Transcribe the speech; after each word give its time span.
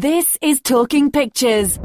This 0.00 0.38
is 0.40 0.60
Talking 0.60 1.10
Pictures. 1.10 1.76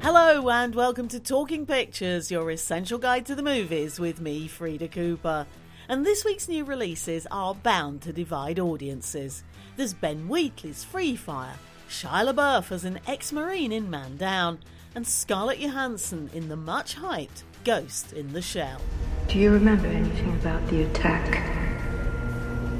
Hello 0.00 0.48
and 0.48 0.76
welcome 0.76 1.08
to 1.08 1.18
Talking 1.18 1.66
Pictures, 1.66 2.30
your 2.30 2.52
essential 2.52 3.00
guide 3.00 3.26
to 3.26 3.34
the 3.34 3.42
movies 3.42 3.98
with 3.98 4.20
me, 4.20 4.46
Frida 4.46 4.86
Cooper. 4.86 5.44
And 5.88 6.06
this 6.06 6.24
week's 6.24 6.46
new 6.46 6.64
releases 6.64 7.26
are 7.32 7.56
bound 7.56 8.02
to 8.02 8.12
divide 8.12 8.60
audiences. 8.60 9.42
There's 9.76 9.92
Ben 9.92 10.28
Wheatley's 10.28 10.84
Free 10.84 11.16
Fire, 11.16 11.56
Shia 11.90 12.32
LaBeouf 12.32 12.70
as 12.70 12.84
an 12.84 13.00
ex-marine 13.08 13.72
in 13.72 13.90
Man 13.90 14.16
Down, 14.18 14.60
and 14.94 15.06
Scarlett 15.06 15.60
Johansson 15.60 16.30
in 16.32 16.48
the 16.48 16.56
much 16.56 16.96
hyped 16.96 17.42
Ghost 17.64 18.12
in 18.12 18.32
the 18.32 18.42
Shell. 18.42 18.80
Do 19.28 19.38
you 19.38 19.50
remember 19.50 19.86
anything 19.86 20.32
about 20.34 20.66
the 20.68 20.82
attack? 20.82 21.26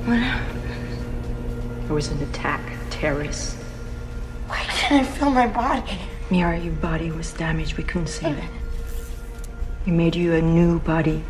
What 0.07 0.19
happened? 0.19 0.63
There 1.85 1.95
was 1.95 2.09
an 2.09 2.23
attack, 2.23 2.63
terrorists. 2.91 3.55
Why 4.47 4.59
can't 4.65 5.07
I 5.07 5.11
feel 5.11 5.31
my 5.31 5.47
body? 5.47 5.99
Mira, 6.31 6.59
your 6.59 6.75
body 6.75 7.11
was 7.11 7.33
damaged. 7.35 7.77
We 7.77 7.85
couldn't 7.85 8.09
save 8.09 8.39
it. 8.39 8.51
We 9.87 9.93
made 9.93 10.17
you 10.17 10.35
a 10.35 10.43
new 10.43 10.81
body. 10.81 11.23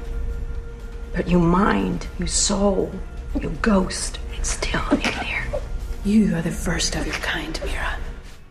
But 1.12 1.28
your 1.28 1.40
mind, 1.40 2.06
your 2.18 2.28
soul, 2.28 2.92
your 3.40 3.50
ghost, 3.62 4.18
it's 4.36 4.50
still 4.50 4.88
in 4.90 5.00
there. 5.00 5.44
You 6.04 6.36
are 6.36 6.42
the 6.42 6.50
first 6.50 6.94
of 6.96 7.06
your 7.06 7.16
kind, 7.16 7.58
Mira. 7.64 7.96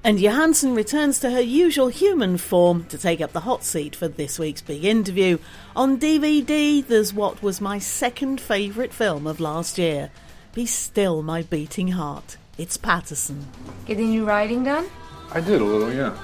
And 0.08 0.22
Johansson 0.22 0.74
returns 0.74 1.20
to 1.20 1.32
her 1.32 1.42
usual 1.42 1.90
human 1.90 2.38
form 2.38 2.86
to 2.86 2.98
take 2.98 3.20
up 3.20 3.34
the 3.34 3.42
hot 3.42 3.66
seat 3.66 3.94
for 3.94 4.08
this 4.08 4.40
week's 4.40 4.62
big 4.62 4.86
interview. 4.86 5.38
On 5.76 6.00
DVD, 6.00 6.82
there's 6.88 7.14
what 7.14 7.44
was 7.44 7.60
my 7.60 7.78
second 7.78 8.40
favourite 8.40 8.94
film 8.94 9.28
of 9.28 9.42
last 9.42 9.78
year 9.78 10.10
Be 10.54 10.66
Still 10.66 11.24
My 11.24 11.42
Beating 11.42 11.90
Heart. 11.90 12.38
It's 12.58 12.78
Paterson. 12.78 13.48
Getting 13.86 14.14
your 14.14 14.24
writing 14.24 14.64
done? 14.64 14.88
I 15.34 15.42
did 15.42 15.60
a 15.60 15.66
little, 15.66 15.94
yeah. 15.94 16.18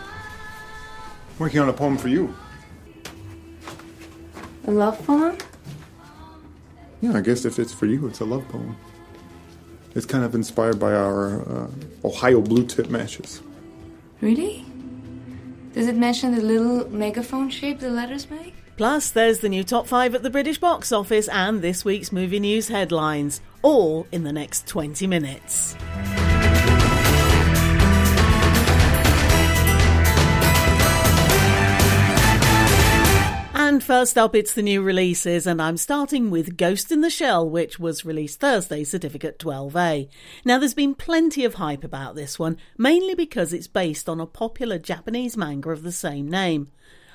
Working 1.38 1.60
on 1.60 1.68
a 1.68 1.74
poem 1.74 1.98
for 1.98 2.08
you. 2.08 2.34
A 4.66 4.72
love 4.72 5.06
poem? 5.06 5.38
Yeah, 7.02 7.18
I 7.18 7.20
guess 7.20 7.44
if 7.44 7.60
it's 7.60 7.74
for 7.74 7.88
you, 7.88 8.08
it's 8.08 8.22
a 8.22 8.26
love 8.26 8.48
poem. 8.48 8.78
It's 9.94 10.06
kind 10.06 10.24
of 10.24 10.36
inspired 10.36 10.80
by 10.80 10.94
our 10.94 11.42
uh, 11.42 11.68
Ohio 12.06 12.40
blue 12.40 12.66
tip 12.66 12.90
matches. 12.90 13.42
Really? 14.24 14.66
Does 15.74 15.88
it 15.88 15.98
mention 15.98 16.34
the 16.34 16.42
little 16.42 16.90
megaphone 16.90 17.50
shape 17.50 17.82
the 17.82 17.90
letters 17.90 18.30
make? 18.30 18.54
Plus, 18.78 19.10
there's 19.10 19.40
the 19.40 19.50
new 19.50 19.66
top 19.66 19.86
five 19.86 20.16
at 20.16 20.24
the 20.24 20.30
British 20.30 20.58
box 20.58 20.94
office 20.94 21.28
and 21.28 21.62
this 21.62 21.84
week's 21.84 22.14
movie 22.14 22.40
news 22.40 22.70
headlines, 22.70 23.42
all 23.64 24.08
in 24.14 24.24
the 24.24 24.32
next 24.32 24.66
20 24.66 25.08
minutes. 25.08 25.76
And 33.66 33.82
first 33.82 34.18
up, 34.18 34.36
it's 34.36 34.54
the 34.54 34.62
new 34.62 34.82
releases, 34.82 35.48
and 35.48 35.62
I'm 35.62 35.78
starting 35.78 36.30
with 36.30 36.58
Ghost 36.58 36.92
in 36.92 37.00
the 37.00 37.10
Shell, 37.10 37.50
which 37.50 37.80
was 37.80 38.04
released 38.04 38.42
Thursday, 38.42 38.84
Certificate 38.84 39.40
12A. 39.40 40.10
Now, 40.44 40.60
there's 40.60 40.74
been 40.74 40.94
plenty 40.94 41.46
of 41.46 41.54
hype 41.54 41.86
about 41.86 42.14
this 42.14 42.38
one, 42.38 42.58
mainly 42.78 43.16
because 43.16 43.54
it's 43.54 43.68
based 43.68 44.10
on 44.10 44.20
a 44.20 44.26
popular 44.26 44.78
Japanese 44.78 45.38
manga 45.38 45.70
of 45.70 45.84
the 45.84 45.94
same 45.94 46.30
name. 46.30 46.72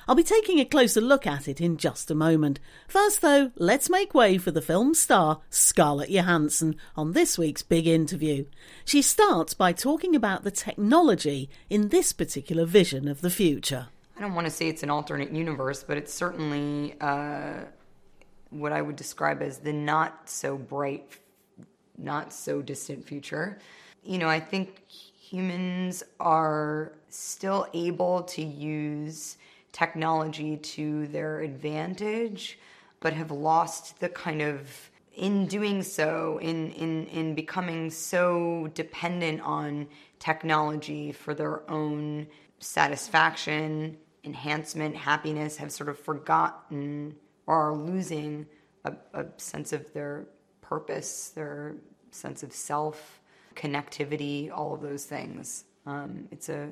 I'll 0.07 0.15
be 0.15 0.23
taking 0.23 0.59
a 0.59 0.65
closer 0.65 1.01
look 1.01 1.27
at 1.27 1.47
it 1.47 1.61
in 1.61 1.77
just 1.77 2.09
a 2.09 2.15
moment. 2.15 2.59
First, 2.87 3.21
though, 3.21 3.51
let's 3.55 3.87
make 3.87 4.15
way 4.15 4.39
for 4.39 4.49
the 4.49 4.59
film's 4.59 4.99
star, 4.99 5.41
Scarlett 5.51 6.09
Johansson, 6.09 6.77
on 6.95 7.11
this 7.11 7.37
week's 7.37 7.61
big 7.61 7.85
interview. 7.85 8.45
She 8.83 9.03
starts 9.03 9.53
by 9.53 9.71
talking 9.71 10.15
about 10.15 10.43
the 10.43 10.49
technology 10.49 11.47
in 11.69 11.89
this 11.89 12.11
particular 12.11 12.65
vision 12.65 13.07
of 13.07 13.21
the 13.21 13.29
future. 13.29 13.89
I 14.19 14.21
don't 14.21 14.33
want 14.33 14.47
to 14.47 14.51
say 14.51 14.67
it's 14.67 14.83
an 14.83 14.89
alternate 14.89 15.31
universe, 15.31 15.81
but 15.81 15.95
it's 15.95 16.13
certainly 16.13 16.93
uh, 16.99 17.61
what 18.49 18.73
I 18.73 18.81
would 18.81 18.97
describe 18.97 19.41
as 19.41 19.59
the 19.59 19.71
not 19.71 20.29
so 20.29 20.57
bright, 20.57 21.17
not 21.97 22.33
so 22.33 22.61
distant 22.61 23.05
future. 23.05 23.59
You 24.03 24.17
know, 24.17 24.27
I 24.27 24.41
think 24.41 24.89
humans 24.89 26.03
are 26.19 26.91
still 27.07 27.65
able 27.73 28.23
to 28.23 28.43
use 28.43 29.37
technology 29.71 30.57
to 30.57 31.07
their 31.07 31.39
advantage, 31.39 32.59
but 32.99 33.13
have 33.13 33.31
lost 33.31 34.01
the 34.01 34.09
kind 34.09 34.41
of 34.41 34.91
in 35.15 35.45
doing 35.45 35.81
so, 35.81 36.39
in 36.41 36.71
in 36.71 37.05
in 37.05 37.35
becoming 37.35 37.89
so 37.89 38.69
dependent 38.73 39.39
on 39.39 39.87
technology 40.19 41.13
for 41.13 41.33
their 41.33 41.69
own 41.71 42.27
satisfaction 42.59 43.95
enhancement, 44.23 44.95
happiness, 44.95 45.57
have 45.57 45.71
sort 45.71 45.89
of 45.89 45.99
forgotten 45.99 47.15
or 47.47 47.71
are 47.71 47.75
losing 47.75 48.45
a, 48.85 48.93
a 49.13 49.25
sense 49.37 49.73
of 49.73 49.91
their 49.93 50.27
purpose, 50.61 51.29
their 51.29 51.75
sense 52.11 52.43
of 52.43 52.53
self, 52.53 53.19
connectivity, 53.55 54.51
all 54.51 54.73
of 54.73 54.81
those 54.81 55.05
things. 55.05 55.65
Um, 55.85 56.27
it's 56.31 56.49
a 56.49 56.69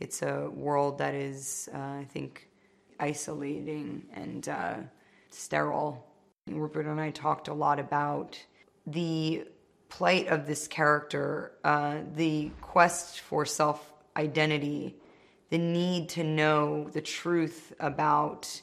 it's 0.00 0.22
a 0.22 0.50
world 0.50 0.98
that 0.98 1.14
is, 1.14 1.68
uh, 1.72 1.78
I 1.78 2.06
think, 2.10 2.48
isolating 2.98 4.04
and 4.12 4.48
uh, 4.48 4.74
sterile. 5.30 6.04
Rupert 6.48 6.86
and 6.86 7.00
I 7.00 7.10
talked 7.10 7.46
a 7.46 7.54
lot 7.54 7.78
about 7.78 8.36
the 8.86 9.46
plight 9.88 10.26
of 10.26 10.46
this 10.46 10.66
character, 10.66 11.52
uh, 11.62 11.98
the 12.14 12.50
quest 12.60 13.20
for 13.20 13.46
self 13.46 13.92
identity 14.16 14.96
the 15.52 15.58
need 15.58 16.08
to 16.08 16.24
know 16.24 16.88
the 16.94 17.00
truth 17.02 17.74
about 17.78 18.62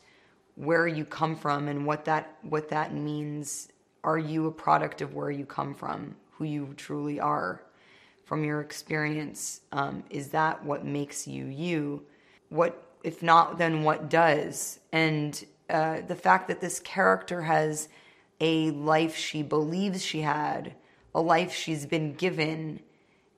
where 0.55 0.87
you 0.87 1.05
come 1.05 1.35
from 1.35 1.67
and 1.67 1.85
what 1.85 2.03
that 2.05 2.35
what 2.41 2.67
that 2.69 2.95
means. 2.95 3.69
Are 4.03 4.17
you 4.17 4.47
a 4.47 4.51
product 4.51 5.01
of 5.01 5.13
where 5.13 5.29
you 5.29 5.45
come 5.45 5.75
from 5.75 6.15
who 6.31 6.45
you 6.45 6.73
truly 6.77 7.19
are? 7.19 7.61
From 8.23 8.43
your 8.43 8.61
experience 8.61 9.61
um, 9.71 10.03
is 10.09 10.29
that 10.29 10.65
what 10.65 10.83
makes 10.83 11.27
you 11.27 11.45
you? 11.45 12.01
What 12.49 12.83
if 13.03 13.21
not 13.21 13.59
then 13.59 13.83
what 13.83 14.09
does? 14.09 14.79
And 14.91 15.45
uh, 15.69 16.01
the 16.07 16.15
fact 16.15 16.47
that 16.47 16.59
this 16.59 16.79
character 16.79 17.43
has 17.43 17.87
a 18.41 18.71
life 18.71 19.15
she 19.15 19.43
believes 19.43 20.03
she 20.03 20.21
had 20.21 20.73
a 21.13 21.21
life 21.21 21.53
she's 21.53 21.85
been 21.85 22.15
given 22.15 22.79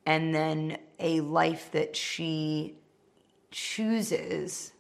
and 0.06 0.34
then 0.34 0.78
a 1.00 1.20
life 1.20 1.70
that 1.74 1.98
she 1.98 2.78
chooses, 3.52 4.72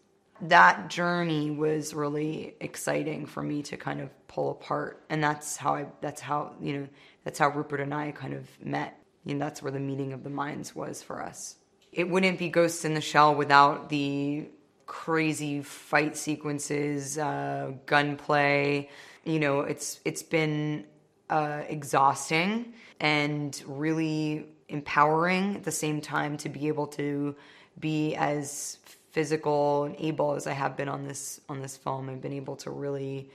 that 0.42 0.90
journey 0.90 1.52
was 1.52 1.94
really 1.94 2.56
exciting 2.60 3.26
for 3.26 3.44
me 3.44 3.62
to 3.64 3.78
kind 3.78 4.02
of 4.02 4.10
pull 4.28 4.52
apart. 4.52 5.04
And 5.10 5.24
that's 5.24 5.58
how 5.58 5.76
I, 5.76 5.86
that's 6.02 6.22
how, 6.22 6.54
you 6.60 6.74
know, 6.74 6.88
that's 7.24 7.38
how 7.38 7.50
Rupert 7.50 7.82
and 7.82 7.94
I 7.94 8.12
kind 8.12 8.34
of 8.34 8.48
met. 8.64 8.98
And 9.28 9.40
that's 9.40 9.62
where 9.62 9.72
the 9.72 9.80
meeting 9.80 10.14
of 10.14 10.24
the 10.24 10.30
minds 10.30 10.76
was 10.76 11.04
for 11.04 11.22
us. 11.22 11.58
It 11.92 12.10
wouldn't 12.10 12.40
be 12.40 12.50
Ghosts 12.50 12.86
in 12.86 12.94
the 12.94 13.02
Shell 13.02 13.36
without 13.36 13.90
the 13.90 14.48
crazy 14.88 15.62
fight 15.62 16.18
sequences, 16.18 17.18
uh, 17.18 17.74
gunplay. 17.86 18.90
You 19.26 19.40
know, 19.40 19.62
it's 19.62 20.00
it's 20.06 20.24
been 20.24 20.86
uh, 21.30 21.62
exhausting 21.68 22.74
and 23.00 23.62
really 23.68 24.48
empowering 24.70 25.56
at 25.56 25.64
the 25.64 25.72
same 25.72 26.02
time 26.02 26.38
to 26.38 26.50
be 26.50 26.68
able 26.68 26.88
to 26.88 27.36
be 27.80 28.16
as 28.16 28.78
physical 29.12 29.84
and 29.84 29.96
able 30.00 30.34
as 30.34 30.48
I 30.48 30.54
have 30.54 30.78
been 30.78 30.90
on 30.90 31.04
this 31.04 31.42
on 31.50 31.62
this 31.62 31.78
film. 31.78 32.10
I've 32.10 32.22
been 32.22 32.34
able 32.34 32.56
to 32.58 32.70
really 32.70 33.30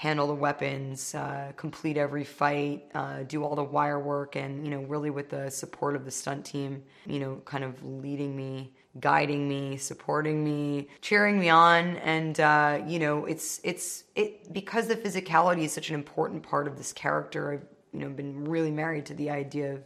handle 0.00 0.26
the 0.26 0.34
weapons, 0.34 1.14
uh, 1.14 1.52
complete 1.56 1.98
every 1.98 2.24
fight, 2.24 2.86
uh, 2.94 3.22
do 3.24 3.44
all 3.44 3.54
the 3.54 3.62
wire 3.62 3.98
work, 3.98 4.34
and 4.34 4.64
you 4.64 4.70
know, 4.70 4.80
really 4.84 5.10
with 5.10 5.28
the 5.28 5.50
support 5.50 5.94
of 5.94 6.06
the 6.06 6.10
stunt 6.10 6.42
team, 6.42 6.82
you 7.06 7.20
know, 7.20 7.38
kind 7.44 7.62
of 7.62 7.84
leading 7.84 8.34
me, 8.34 8.72
guiding 8.98 9.46
me, 9.46 9.76
supporting 9.76 10.42
me, 10.42 10.88
cheering 11.02 11.38
me 11.38 11.50
on, 11.50 11.98
and 11.98 12.40
uh, 12.40 12.80
you 12.86 12.98
know, 12.98 13.26
it's 13.26 13.60
it's 13.62 14.04
it 14.16 14.50
because 14.54 14.88
the 14.88 14.96
physicality 14.96 15.64
is 15.64 15.72
such 15.72 15.90
an 15.90 15.94
important 15.94 16.42
part 16.42 16.66
of 16.66 16.78
this 16.78 16.94
character. 16.94 17.52
I've 17.52 17.66
you 17.92 18.00
know 18.00 18.08
been 18.08 18.44
really 18.48 18.70
married 18.70 19.04
to 19.06 19.14
the 19.14 19.28
idea 19.28 19.74
of 19.74 19.82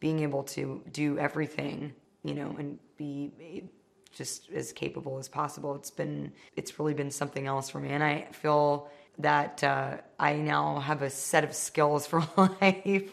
being 0.00 0.20
able 0.20 0.44
to 0.44 0.82
do 0.92 1.18
everything, 1.18 1.92
you 2.24 2.34
know, 2.34 2.54
and 2.58 2.78
be 2.96 3.64
just 4.12 4.50
as 4.50 4.72
capable 4.72 5.18
as 5.18 5.28
possible. 5.28 5.74
It's 5.74 5.90
been 5.90 6.32
it's 6.56 6.78
really 6.78 6.94
been 6.94 7.10
something 7.10 7.46
else 7.46 7.70
for 7.70 7.80
me, 7.80 7.90
and 7.90 8.02
I 8.02 8.28
feel 8.32 8.88
that 9.18 9.62
uh, 9.62 9.98
I 10.18 10.34
now 10.34 10.80
have 10.80 11.02
a 11.02 11.10
set 11.10 11.44
of 11.44 11.54
skills 11.54 12.06
for 12.10 12.22
life. 12.36 13.12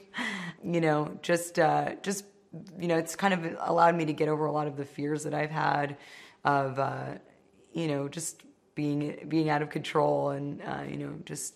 you 0.63 0.81
know, 0.81 1.17
just 1.21 1.59
uh, 1.59 1.95
just 2.03 2.25
you 2.79 2.88
know, 2.88 2.97
it's 2.97 3.15
kind 3.15 3.33
of 3.33 3.57
allowed 3.61 3.95
me 3.95 4.06
to 4.06 4.13
get 4.13 4.27
over 4.27 4.45
a 4.45 4.51
lot 4.51 4.67
of 4.67 4.75
the 4.75 4.85
fears 4.85 5.23
that 5.23 5.33
I've 5.33 5.51
had 5.51 5.97
of 6.44 6.79
uh, 6.79 7.15
you 7.73 7.88
know, 7.88 8.07
just 8.07 8.44
being 8.79 9.25
being 9.27 9.50
out 9.50 9.62
of 9.62 9.69
control 9.69 10.29
and 10.29 10.62
uh, 10.62 10.83
you 10.89 10.95
know 10.95 11.13
just 11.25 11.55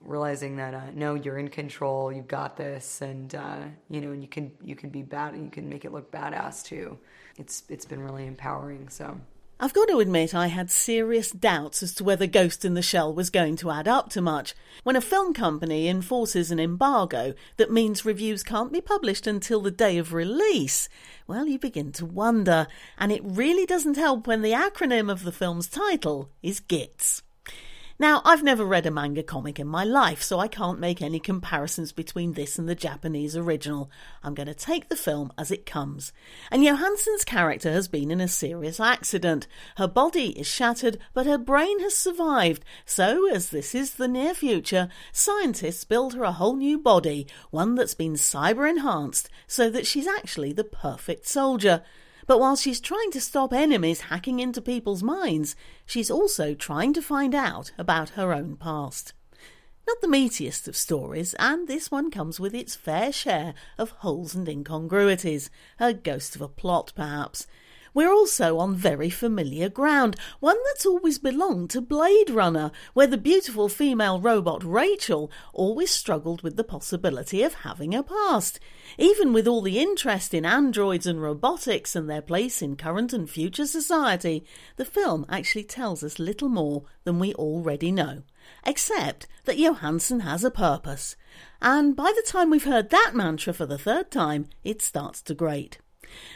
realizing 0.00 0.56
that 0.56 0.74
uh, 0.74 0.90
no, 0.94 1.14
you're 1.14 1.38
in 1.38 1.48
control, 1.48 2.12
you've 2.12 2.28
got 2.28 2.56
this, 2.56 3.00
and 3.00 3.34
uh, 3.34 3.58
you 3.90 4.00
know, 4.00 4.12
and 4.12 4.22
you 4.22 4.28
can 4.28 4.52
you 4.62 4.76
can 4.76 4.90
be 4.90 5.02
bad, 5.02 5.36
you 5.36 5.50
can 5.50 5.68
make 5.68 5.84
it 5.84 5.92
look 5.92 6.10
badass 6.10 6.64
too. 6.64 6.98
It's 7.36 7.62
it's 7.68 7.84
been 7.84 8.02
really 8.02 8.26
empowering. 8.26 8.88
So. 8.88 9.20
I've 9.60 9.74
got 9.74 9.88
to 9.88 9.98
admit, 9.98 10.36
I 10.36 10.46
had 10.46 10.70
serious 10.70 11.32
doubts 11.32 11.82
as 11.82 11.92
to 11.94 12.04
whether 12.04 12.28
Ghost 12.28 12.64
in 12.64 12.74
the 12.74 12.82
Shell 12.82 13.12
was 13.12 13.28
going 13.28 13.56
to 13.56 13.72
add 13.72 13.88
up 13.88 14.08
to 14.10 14.20
much. 14.20 14.54
When 14.84 14.94
a 14.94 15.00
film 15.00 15.34
company 15.34 15.88
enforces 15.88 16.52
an 16.52 16.60
embargo 16.60 17.34
that 17.56 17.72
means 17.72 18.04
reviews 18.04 18.44
can't 18.44 18.72
be 18.72 18.80
published 18.80 19.26
until 19.26 19.60
the 19.60 19.72
day 19.72 19.98
of 19.98 20.12
release, 20.12 20.88
well, 21.26 21.48
you 21.48 21.58
begin 21.58 21.90
to 21.94 22.06
wonder. 22.06 22.68
And 22.98 23.10
it 23.10 23.20
really 23.24 23.66
doesn't 23.66 23.96
help 23.96 24.28
when 24.28 24.42
the 24.42 24.52
acronym 24.52 25.10
of 25.10 25.24
the 25.24 25.32
film's 25.32 25.66
title 25.66 26.30
is 26.40 26.60
GITS. 26.60 27.24
Now, 28.00 28.22
I've 28.24 28.44
never 28.44 28.64
read 28.64 28.86
a 28.86 28.92
manga 28.92 29.24
comic 29.24 29.58
in 29.58 29.66
my 29.66 29.82
life, 29.82 30.22
so 30.22 30.38
I 30.38 30.46
can't 30.46 30.78
make 30.78 31.02
any 31.02 31.18
comparisons 31.18 31.90
between 31.90 32.34
this 32.34 32.56
and 32.56 32.68
the 32.68 32.76
Japanese 32.76 33.36
original. 33.36 33.90
I'm 34.22 34.34
going 34.34 34.46
to 34.46 34.54
take 34.54 34.88
the 34.88 34.94
film 34.94 35.32
as 35.36 35.50
it 35.50 35.66
comes. 35.66 36.12
And 36.52 36.62
Johansson's 36.62 37.24
character 37.24 37.72
has 37.72 37.88
been 37.88 38.12
in 38.12 38.20
a 38.20 38.28
serious 38.28 38.78
accident. 38.78 39.48
Her 39.78 39.88
body 39.88 40.38
is 40.38 40.46
shattered, 40.46 40.98
but 41.12 41.26
her 41.26 41.38
brain 41.38 41.80
has 41.80 41.96
survived. 41.96 42.64
So, 42.84 43.28
as 43.28 43.50
this 43.50 43.74
is 43.74 43.94
the 43.94 44.06
near 44.06 44.32
future, 44.32 44.90
scientists 45.10 45.82
build 45.82 46.14
her 46.14 46.22
a 46.22 46.30
whole 46.30 46.54
new 46.54 46.78
body, 46.78 47.26
one 47.50 47.74
that's 47.74 47.94
been 47.94 48.14
cyber 48.14 48.70
enhanced, 48.70 49.28
so 49.48 49.68
that 49.70 49.88
she's 49.88 50.06
actually 50.06 50.52
the 50.52 50.62
perfect 50.62 51.26
soldier. 51.26 51.82
But 52.28 52.40
while 52.40 52.56
she's 52.56 52.78
trying 52.78 53.10
to 53.12 53.22
stop 53.22 53.54
enemies 53.54 54.02
hacking 54.02 54.38
into 54.38 54.60
people's 54.60 55.02
minds, 55.02 55.56
she's 55.86 56.10
also 56.10 56.54
trying 56.54 56.92
to 56.92 57.00
find 57.00 57.34
out 57.34 57.72
about 57.78 58.10
her 58.10 58.34
own 58.34 58.56
past. 58.56 59.14
Not 59.86 60.02
the 60.02 60.08
meatiest 60.08 60.68
of 60.68 60.76
stories, 60.76 61.32
and 61.38 61.66
this 61.66 61.90
one 61.90 62.10
comes 62.10 62.38
with 62.38 62.54
its 62.54 62.76
fair 62.76 63.12
share 63.12 63.54
of 63.78 63.92
holes 64.02 64.34
and 64.34 64.46
incongruities, 64.46 65.48
a 65.80 65.94
ghost 65.94 66.36
of 66.36 66.42
a 66.42 66.48
plot 66.48 66.92
perhaps. 66.94 67.46
We're 67.98 68.12
also 68.12 68.58
on 68.58 68.76
very 68.76 69.10
familiar 69.10 69.68
ground, 69.68 70.14
one 70.38 70.56
that's 70.66 70.86
always 70.86 71.18
belonged 71.18 71.70
to 71.70 71.80
Blade 71.80 72.30
Runner, 72.30 72.70
where 72.94 73.08
the 73.08 73.18
beautiful 73.18 73.68
female 73.68 74.20
robot 74.20 74.62
Rachel 74.62 75.32
always 75.52 75.90
struggled 75.90 76.42
with 76.42 76.54
the 76.54 76.62
possibility 76.62 77.42
of 77.42 77.54
having 77.54 77.96
a 77.96 78.04
past. 78.04 78.60
Even 78.98 79.32
with 79.32 79.48
all 79.48 79.62
the 79.62 79.80
interest 79.80 80.32
in 80.32 80.44
androids 80.44 81.08
and 81.08 81.20
robotics 81.20 81.96
and 81.96 82.08
their 82.08 82.22
place 82.22 82.62
in 82.62 82.76
current 82.76 83.12
and 83.12 83.28
future 83.28 83.66
society, 83.66 84.44
the 84.76 84.84
film 84.84 85.26
actually 85.28 85.64
tells 85.64 86.04
us 86.04 86.20
little 86.20 86.48
more 86.48 86.84
than 87.02 87.18
we 87.18 87.34
already 87.34 87.90
know. 87.90 88.22
Except 88.64 89.26
that 89.44 89.58
Johansson 89.58 90.20
has 90.20 90.44
a 90.44 90.52
purpose. 90.52 91.16
And 91.60 91.96
by 91.96 92.12
the 92.14 92.22
time 92.24 92.48
we've 92.48 92.62
heard 92.62 92.90
that 92.90 93.10
mantra 93.14 93.52
for 93.52 93.66
the 93.66 93.76
third 93.76 94.12
time, 94.12 94.46
it 94.62 94.82
starts 94.82 95.20
to 95.22 95.34
grate. 95.34 95.78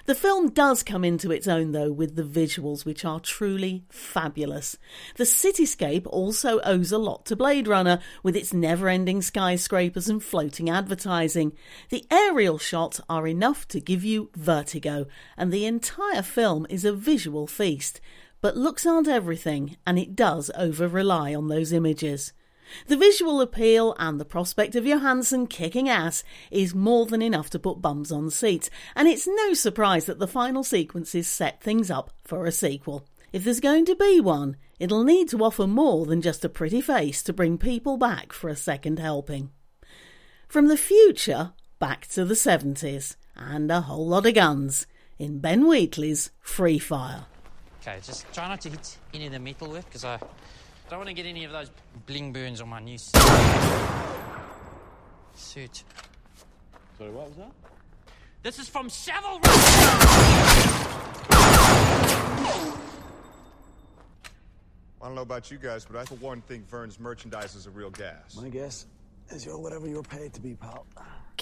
The 0.07 0.15
film 0.15 0.51
does 0.51 0.83
come 0.83 1.05
into 1.05 1.31
its 1.31 1.47
own, 1.47 1.73
though, 1.73 1.93
with 1.93 2.17
the 2.17 2.23
visuals, 2.23 2.85
which 2.85 3.05
are 3.05 3.21
truly 3.21 3.85
fabulous. 3.89 4.77
The 5.17 5.25
cityscape 5.25 6.07
also 6.07 6.61
owes 6.61 6.93
a 6.93 6.99
lot 6.99 7.25
to 7.27 7.37
Blade 7.37 7.69
Runner, 7.69 8.01
with 8.23 8.37
its 8.37 8.53
never 8.53 8.89
ending 8.89 9.23
skyscrapers 9.23 10.09
and 10.09 10.23
floating 10.23 10.69
advertising. 10.69 11.53
The 11.91 12.05
aerial 12.11 12.59
shots 12.59 13.01
are 13.09 13.27
enough 13.27 13.69
to 13.69 13.81
give 13.81 14.05
you 14.05 14.31
vertigo, 14.35 15.07
and 15.37 15.53
the 15.53 15.67
entire 15.67 16.23
film 16.23 16.67
is 16.69 16.85
a 16.85 16.93
visual 16.93 17.47
feast. 17.47 18.01
But 18.41 18.57
looks 18.57 18.85
aren't 18.85 19.09
everything, 19.09 19.77
and 19.87 19.99
it 19.99 20.17
does 20.17 20.51
over 20.57 20.89
rely 20.89 21.35
on 21.35 21.49
those 21.49 21.73
images. 21.73 22.33
The 22.87 22.97
visual 22.97 23.41
appeal 23.41 23.95
and 23.99 24.21
the 24.21 24.25
prospect 24.25 24.75
of 24.75 24.87
Johansson 24.87 25.47
kicking 25.47 25.89
ass 25.89 26.25
is 26.51 26.75
more 26.75 27.07
than 27.07 27.23
enough 27.23 27.51
to 27.51 27.59
put 27.59 27.83
bums 27.83 28.13
on 28.13 28.31
seats, 28.31 28.71
and 28.95 29.09
it's 29.09 29.27
no 29.27 29.55
surprise 29.55 30.07
that 30.07 30.19
the 30.19 30.27
final 30.27 30.65
sequences 30.65 31.27
set 31.29 31.63
things 31.63 31.91
up 31.91 32.11
for 32.25 32.47
a 32.47 32.53
sequel. 32.53 33.07
If 33.33 33.45
there's 33.45 33.61
going 33.61 33.87
to 33.87 33.97
be 33.97 34.21
one, 34.21 34.57
it'll 34.79 35.05
need 35.05 35.29
to 35.31 35.43
offer 35.43 35.67
more 35.67 36.07
than 36.07 36.21
just 36.21 36.45
a 36.45 36.49
pretty 36.49 36.81
face 36.81 37.23
to 37.23 37.33
bring 37.33 37.59
people 37.59 37.97
back 37.97 38.33
for 38.33 38.49
a 38.49 38.57
second 38.57 38.99
helping. 38.99 39.51
From 40.49 40.69
the 40.69 40.77
future 40.77 41.53
back 41.79 42.07
to 42.09 42.25
the 42.25 42.35
70s, 42.35 43.17
and 43.37 43.71
a 43.71 43.81
whole 43.81 44.07
lot 44.07 44.27
of 44.27 44.35
guns 44.35 44.87
in 45.19 45.39
Ben 45.39 45.67
Wheatley's 45.67 46.31
Free 46.41 46.79
Fire. 46.79 47.27
Okay, 47.81 47.99
just 48.05 48.33
try 48.33 48.49
not 48.49 48.61
to 48.61 48.71
hit 48.71 48.99
any 49.13 49.27
of 49.27 49.33
the 49.33 49.39
metalwork 49.39 49.85
because 49.87 50.05
I 50.05 50.19
don't 50.93 50.99
want 50.99 51.09
to 51.09 51.15
get 51.15 51.25
any 51.25 51.45
of 51.45 51.53
those 51.53 51.71
bling 52.05 52.35
burns 52.35 52.61
on 52.61 52.69
my 52.69 52.79
new 52.79 52.99
suit. 52.99 53.23
suit. 55.35 55.85
Sorry, 56.99 57.11
what 57.11 57.29
was 57.29 57.37
that? 57.39 57.51
This 58.43 58.59
is 58.59 58.69
from 58.69 58.91
Savile 58.91 59.41
I 65.01 65.07
don't 65.07 65.15
know 65.15 65.23
about 65.23 65.51
you 65.51 65.57
guys, 65.57 65.87
but 65.87 65.97
I 65.97 66.05
for 66.05 66.17
one 66.17 66.43
think 66.43 66.69
Vern's 66.69 67.01
merchandise 67.01 67.55
is 67.55 67.67
a 67.67 67.71
real 67.71 67.91
gas. 67.91 68.37
My 68.37 68.51
guess 68.51 68.85
is 69.31 69.47
you're 69.47 69.59
whatever 69.59 69.89
you're 69.89 70.03
paid 70.03 70.35
to 70.35 70.43
be, 70.43 70.55
pal. 70.55 70.85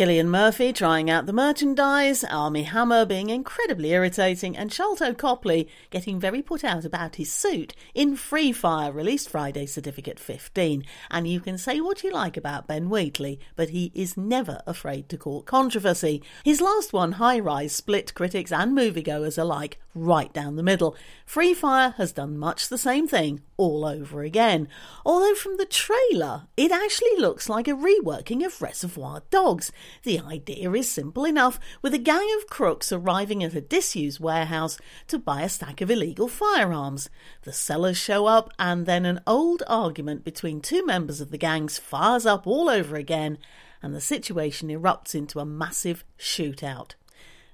Cillian 0.00 0.29
Murphy 0.29 0.73
trying 0.73 1.11
out 1.11 1.26
the 1.26 1.32
merchandise, 1.35 2.25
Armie 2.25 2.62
Hammer 2.62 3.05
being 3.05 3.29
incredibly 3.29 3.91
irritating, 3.91 4.56
and 4.56 4.70
Sharlto 4.70 5.14
Copley 5.14 5.69
getting 5.91 6.19
very 6.19 6.41
put 6.41 6.64
out 6.64 6.87
about 6.87 7.17
his 7.17 7.31
suit 7.31 7.75
in 7.94 8.17
Free 8.17 8.50
Fire, 8.50 8.91
released 8.93 9.29
Friday, 9.29 9.67
Certificate 9.67 10.19
15. 10.19 10.87
And 11.11 11.29
you 11.29 11.38
can 11.38 11.58
say 11.58 11.82
what 11.82 12.02
you 12.02 12.11
like 12.11 12.38
about 12.38 12.67
Ben 12.67 12.88
Wheatley, 12.88 13.41
but 13.56 13.69
he 13.69 13.93
is 13.94 14.17
never 14.17 14.62
afraid 14.67 15.11
to 15.11 15.19
court 15.19 15.44
controversy. 15.44 16.23
His 16.47 16.62
last 16.62 16.94
one, 16.94 17.12
High 17.12 17.38
Rise, 17.38 17.75
split 17.75 18.14
critics 18.14 18.52
and 18.52 18.75
moviegoers 18.75 19.37
alike 19.37 19.79
right 19.94 20.32
down 20.32 20.56
the 20.56 20.62
middle. 20.62 20.96
Free 21.26 21.54
Fire 21.54 21.94
has 21.96 22.12
done 22.12 22.38
much 22.38 22.69
the 22.69 22.78
same 22.78 23.08
thing 23.08 23.42
all 23.56 23.84
over 23.84 24.22
again. 24.22 24.69
Although 25.04 25.34
from 25.34 25.56
the 25.56 25.66
trailer, 25.66 26.46
it 26.56 26.70
actually 26.70 27.16
looks 27.19 27.48
like 27.48 27.69
a 27.69 27.72
reworking 27.72 28.44
of 28.44 28.62
Reservoir 28.62 29.22
Dogs. 29.31 29.72
The 30.02 30.20
idea 30.20 30.70
is 30.72 30.90
simple 30.90 31.25
enough, 31.25 31.58
with 31.82 31.92
a 31.94 31.98
gang 31.98 32.26
of 32.38 32.48
crooks 32.48 32.92
arriving 32.92 33.42
at 33.42 33.54
a 33.54 33.60
disused 33.60 34.20
warehouse 34.20 34.78
to 35.08 35.19
buy 35.19 35.42
a 35.42 35.48
stack 35.48 35.81
of 35.81 35.90
illegal 35.90 36.28
firearms. 36.28 37.10
The 37.42 37.52
sellers 37.52 37.98
show 37.98 38.26
up, 38.26 38.52
and 38.58 38.87
then 38.87 39.04
an 39.04 39.20
old 39.26 39.62
argument 39.66 40.25
between 40.25 40.61
two 40.61 40.85
members 40.87 41.20
of 41.20 41.30
the 41.30 41.38
gangs 41.38 41.78
fires 41.78 42.26
up 42.26 42.47
all 42.47 42.68
over 42.68 42.97
again, 42.97 43.38
and 43.82 43.94
the 43.94 44.00
situation 44.00 44.68
erupts 44.68 45.14
into 45.14 45.40
a 45.40 45.44
massive 45.44 46.04
shootout. 46.18 46.94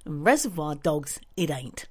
And 0.05 0.25
Reservoir 0.25 0.75
Dogs, 0.77 1.19
it 1.37 1.51
ain't. 1.51 1.87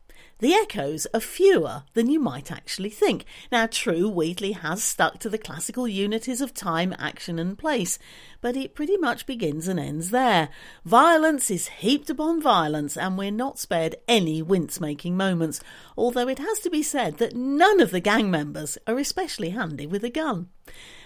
The 0.45 0.53
echoes 0.53 1.07
are 1.11 1.19
fewer 1.19 1.85
than 1.95 2.07
you 2.07 2.19
might 2.19 2.51
actually 2.51 2.91
think. 2.91 3.25
Now, 3.51 3.65
true, 3.65 4.07
Wheatley 4.07 4.51
has 4.51 4.83
stuck 4.83 5.17
to 5.21 5.27
the 5.27 5.39
classical 5.39 5.87
unities 5.87 6.39
of 6.39 6.53
time, 6.53 6.93
action, 6.99 7.39
and 7.39 7.57
place, 7.57 7.97
but 8.41 8.55
it 8.55 8.75
pretty 8.75 8.95
much 8.95 9.25
begins 9.25 9.67
and 9.67 9.79
ends 9.79 10.11
there. 10.11 10.49
Violence 10.85 11.49
is 11.49 11.69
heaped 11.69 12.11
upon 12.11 12.43
violence, 12.43 12.95
and 12.95 13.17
we're 13.17 13.31
not 13.31 13.57
spared 13.57 13.95
any 14.07 14.43
wince 14.43 14.79
making 14.79 15.17
moments, 15.17 15.61
although 15.97 16.27
it 16.27 16.37
has 16.37 16.59
to 16.59 16.69
be 16.69 16.83
said 16.83 17.17
that 17.17 17.35
none 17.35 17.79
of 17.79 17.89
the 17.89 17.99
gang 17.99 18.29
members 18.29 18.77
are 18.85 18.99
especially 18.99 19.49
handy 19.49 19.87
with 19.87 20.03
a 20.03 20.11
gun. 20.11 20.49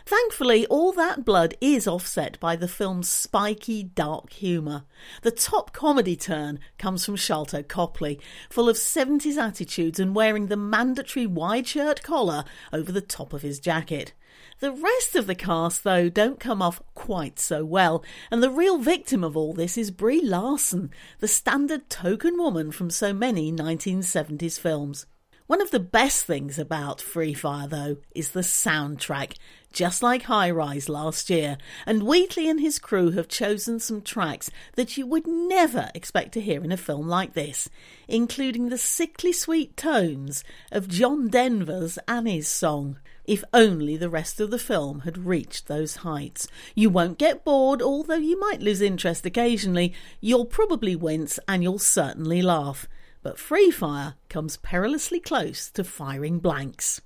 Thankfully, 0.09 0.65
all 0.71 0.91
that 0.93 1.23
blood 1.23 1.53
is 1.61 1.87
offset 1.87 2.39
by 2.39 2.55
the 2.55 2.67
film's 2.67 3.07
spiky, 3.07 3.83
dark 3.83 4.33
humour. 4.33 4.85
The 5.21 5.29
top 5.29 5.71
comedy 5.71 6.15
turn 6.15 6.59
comes 6.79 7.05
from 7.05 7.15
Sharlto 7.15 7.67
Copley, 7.67 8.19
full 8.49 8.69
of 8.69 8.75
70s 8.75 9.37
attitudes 9.37 9.99
and 9.99 10.15
wearing 10.15 10.47
the 10.47 10.57
mandatory 10.57 11.27
wide 11.27 11.67
shirt 11.67 12.01
collar 12.01 12.43
over 12.73 12.91
the 12.91 13.01
top 13.01 13.33
of 13.33 13.43
his 13.43 13.59
jacket. 13.59 14.13
The 14.61 14.71
rest 14.71 15.15
of 15.15 15.27
the 15.27 15.35
cast, 15.35 15.83
though, 15.83 16.09
don't 16.09 16.39
come 16.39 16.63
off 16.63 16.81
quite 16.95 17.37
so 17.37 17.63
well, 17.63 18.03
and 18.31 18.41
the 18.41 18.49
real 18.49 18.79
victim 18.79 19.23
of 19.23 19.37
all 19.37 19.53
this 19.53 19.77
is 19.77 19.91
Brie 19.91 20.21
Larson, 20.23 20.89
the 21.19 21.27
standard 21.27 21.87
token 21.87 22.35
woman 22.35 22.71
from 22.71 22.89
so 22.89 23.13
many 23.13 23.51
1970s 23.51 24.59
films. 24.59 25.05
One 25.49 25.61
of 25.61 25.71
the 25.71 25.79
best 25.79 26.25
things 26.25 26.59
about 26.59 27.01
Free 27.01 27.33
Fire, 27.33 27.67
though, 27.67 27.97
is 28.13 28.33
the 28.33 28.41
soundtrack, 28.41 29.35
just 29.73 30.03
like 30.03 30.21
High 30.21 30.51
Rise 30.51 30.87
last 30.87 31.27
year, 31.31 31.57
and 31.87 32.03
Wheatley 32.03 32.47
and 32.47 32.59
his 32.59 32.77
crew 32.77 33.09
have 33.13 33.27
chosen 33.27 33.79
some 33.79 34.03
tracks 34.03 34.51
that 34.75 34.95
you 34.95 35.07
would 35.07 35.25
never 35.25 35.89
expect 35.95 36.33
to 36.33 36.39
hear 36.39 36.63
in 36.63 36.71
a 36.71 36.77
film 36.77 37.07
like 37.07 37.33
this, 37.33 37.67
including 38.07 38.69
the 38.69 38.77
sickly 38.77 39.33
sweet 39.33 39.75
tones 39.75 40.43
of 40.71 40.87
John 40.87 41.29
Denver's 41.29 41.97
Annie's 42.07 42.47
song. 42.47 42.99
If 43.25 43.43
only 43.51 43.97
the 43.97 44.07
rest 44.07 44.39
of 44.39 44.51
the 44.51 44.59
film 44.59 44.99
had 44.99 45.25
reached 45.25 45.67
those 45.67 45.95
heights. 45.95 46.47
You 46.75 46.91
won't 46.91 47.17
get 47.17 47.43
bored, 47.43 47.81
although 47.81 48.17
you 48.17 48.39
might 48.39 48.61
lose 48.61 48.81
interest 48.81 49.25
occasionally. 49.25 49.95
You'll 50.21 50.45
probably 50.45 50.95
wince 50.95 51.39
and 51.47 51.63
you'll 51.63 51.79
certainly 51.79 52.43
laugh 52.43 52.87
but 53.21 53.39
Free 53.39 53.71
Fire 53.71 54.15
comes 54.29 54.57
perilously 54.57 55.19
close 55.19 55.69
to 55.71 55.83
firing 55.83 56.39
blanks. 56.39 57.01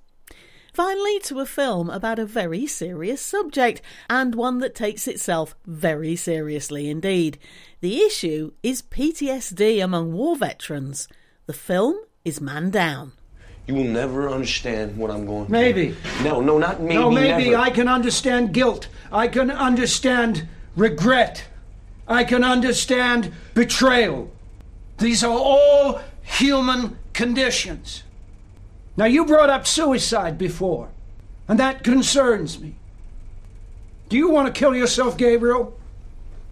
Finally, 0.72 1.20
to 1.20 1.38
a 1.38 1.46
film 1.46 1.88
about 1.88 2.18
a 2.18 2.26
very 2.26 2.66
serious 2.66 3.20
subject, 3.20 3.80
and 4.10 4.34
one 4.34 4.58
that 4.58 4.74
takes 4.74 5.06
itself 5.06 5.54
very 5.64 6.16
seriously 6.16 6.90
indeed. 6.90 7.38
The 7.80 8.00
issue 8.00 8.52
is 8.62 8.82
PTSD 8.82 9.82
among 9.82 10.12
war 10.12 10.34
veterans. 10.34 11.06
The 11.46 11.52
film 11.52 11.96
is 12.24 12.40
Man 12.40 12.70
Down. 12.70 13.12
You 13.68 13.74
will 13.74 13.84
never 13.84 14.28
understand 14.28 14.96
what 14.96 15.12
I'm 15.12 15.26
going 15.26 15.46
through. 15.46 15.52
Maybe. 15.52 15.96
No, 16.22 16.40
no, 16.40 16.58
not 16.58 16.80
maybe. 16.80 16.94
no, 16.94 17.10
maybe 17.10 17.50
never. 17.50 17.62
I 17.62 17.70
can 17.70 17.86
understand 17.86 18.52
guilt. 18.52 18.88
I 19.12 19.28
can 19.28 19.52
understand 19.52 20.48
regret. 20.76 21.44
I 22.08 22.24
can 22.24 22.42
understand 22.42 23.32
betrayal. 23.54 24.30
These 24.98 25.24
are 25.24 25.30
all 25.30 26.00
human 26.22 26.98
conditions. 27.12 28.04
Now, 28.96 29.06
you 29.06 29.24
brought 29.24 29.50
up 29.50 29.66
suicide 29.66 30.38
before, 30.38 30.90
and 31.48 31.58
that 31.58 31.82
concerns 31.82 32.60
me. 32.60 32.76
Do 34.08 34.16
you 34.16 34.30
want 34.30 34.46
to 34.46 34.58
kill 34.58 34.74
yourself, 34.74 35.16
Gabriel? 35.16 35.76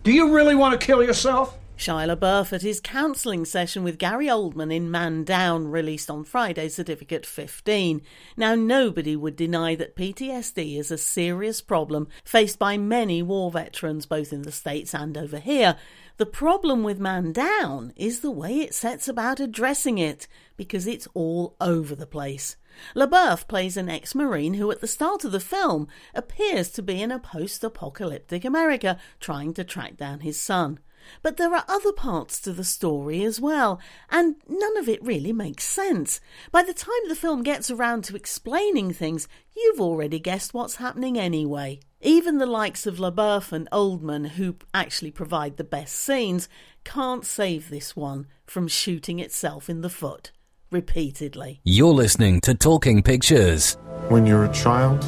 Do 0.03 0.13
you 0.13 0.35
really 0.35 0.55
want 0.55 0.79
to 0.79 0.85
kill 0.85 1.03
yourself? 1.03 1.57
Shia 1.83 2.17
LaBeouf 2.17 2.53
at 2.53 2.63
his 2.63 2.81
counselling 2.81 3.45
session 3.45 3.83
with 3.83 3.99
Gary 3.99 4.27
Oldman 4.27 4.73
in 4.73 4.89
Man 4.89 5.25
Down, 5.25 5.67
released 5.67 6.09
on 6.09 6.23
Friday, 6.23 6.69
Certificate 6.69 7.27
15. 7.27 8.03
Now, 8.37 8.55
nobody 8.55 9.17
would 9.17 9.35
deny 9.35 9.75
that 9.75 9.97
PTSD 9.97 10.79
is 10.79 10.93
a 10.93 10.97
serious 10.97 11.61
problem 11.61 12.07
faced 12.23 12.57
by 12.61 12.79
many 12.79 13.21
war 13.21 13.51
veterans, 13.51 14.07
both 14.07 14.33
in 14.33 14.43
the 14.43 14.53
States 14.53 14.95
and 14.95 15.19
over 15.19 15.41
here. 15.41 15.75
The 16.19 16.25
problem 16.27 16.85
with 16.85 17.01
Man 17.01 17.33
Down 17.33 17.93
is 17.97 18.21
the 18.21 18.31
way 18.31 18.61
it 18.61 18.75
sets 18.75 19.09
about 19.09 19.41
addressing 19.41 19.99
it, 19.99 20.29
because 20.57 20.87
it's 20.87 21.09
all 21.15 21.57
over 21.61 21.97
the 21.97 22.07
place. 22.07 22.55
LaBeouf 22.95 23.49
plays 23.49 23.77
an 23.77 23.89
ex 23.89 24.15
Marine 24.15 24.55
who, 24.55 24.71
at 24.71 24.81
the 24.83 24.87
start 24.87 25.25
of 25.25 25.33
the 25.33 25.41
film, 25.41 25.89
appears 26.15 26.71
to 26.71 26.81
be 26.81 27.03
in 27.03 27.11
a 27.11 27.19
post 27.19 27.65
apocalyptic 27.65 28.45
America 28.45 29.01
trying 29.19 29.53
to 29.55 29.65
track 29.65 29.97
down 29.97 30.21
his 30.21 30.39
son. 30.41 30.79
But 31.23 31.37
there 31.37 31.55
are 31.55 31.65
other 31.69 31.93
parts 31.93 32.41
to 32.41 32.53
the 32.53 32.65
story 32.65 33.23
as 33.25 33.41
well, 33.41 33.81
and 34.11 34.37
none 34.49 34.77
of 34.77 34.89
it 34.89 35.03
really 35.03 35.33
makes 35.33 35.65
sense. 35.65 36.21
By 36.51 36.63
the 36.63 36.75
time 36.75 37.09
the 37.09 37.17
film 37.17 37.43
gets 37.43 37.71
around 37.71 38.05
to 38.05 38.17
explaining 38.17 38.93
things, 38.93 39.29
you've 39.57 39.81
already 39.81 40.19
guessed 40.19 40.55
what's 40.55 40.77
happening 40.77 41.19
anyway. 41.19 41.81
Even 42.01 42.39
the 42.39 42.47
likes 42.47 42.87
of 42.87 42.97
LaBeouf 42.97 43.53
and 43.53 43.69
Oldman, 43.71 44.31
who 44.31 44.57
actually 44.75 45.11
provide 45.11 45.57
the 45.57 45.65
best 45.65 45.95
scenes, 45.95 46.49
can't 46.85 47.25
save 47.25 47.71
this 47.71 47.95
one 47.95 48.27
from 48.47 48.69
shooting 48.69 49.21
itself 49.21 49.71
in 49.71 49.83
the 49.83 49.89
foot 49.89 50.33
repeatedly. 50.73 51.61
You're 51.65 51.93
listening 51.93 52.41
to 52.43 52.55
Talking 52.55 53.03
Pictures. 53.03 53.77
When 54.09 54.27
you're 54.27 54.45
a 54.45 54.53
child, 54.53 55.05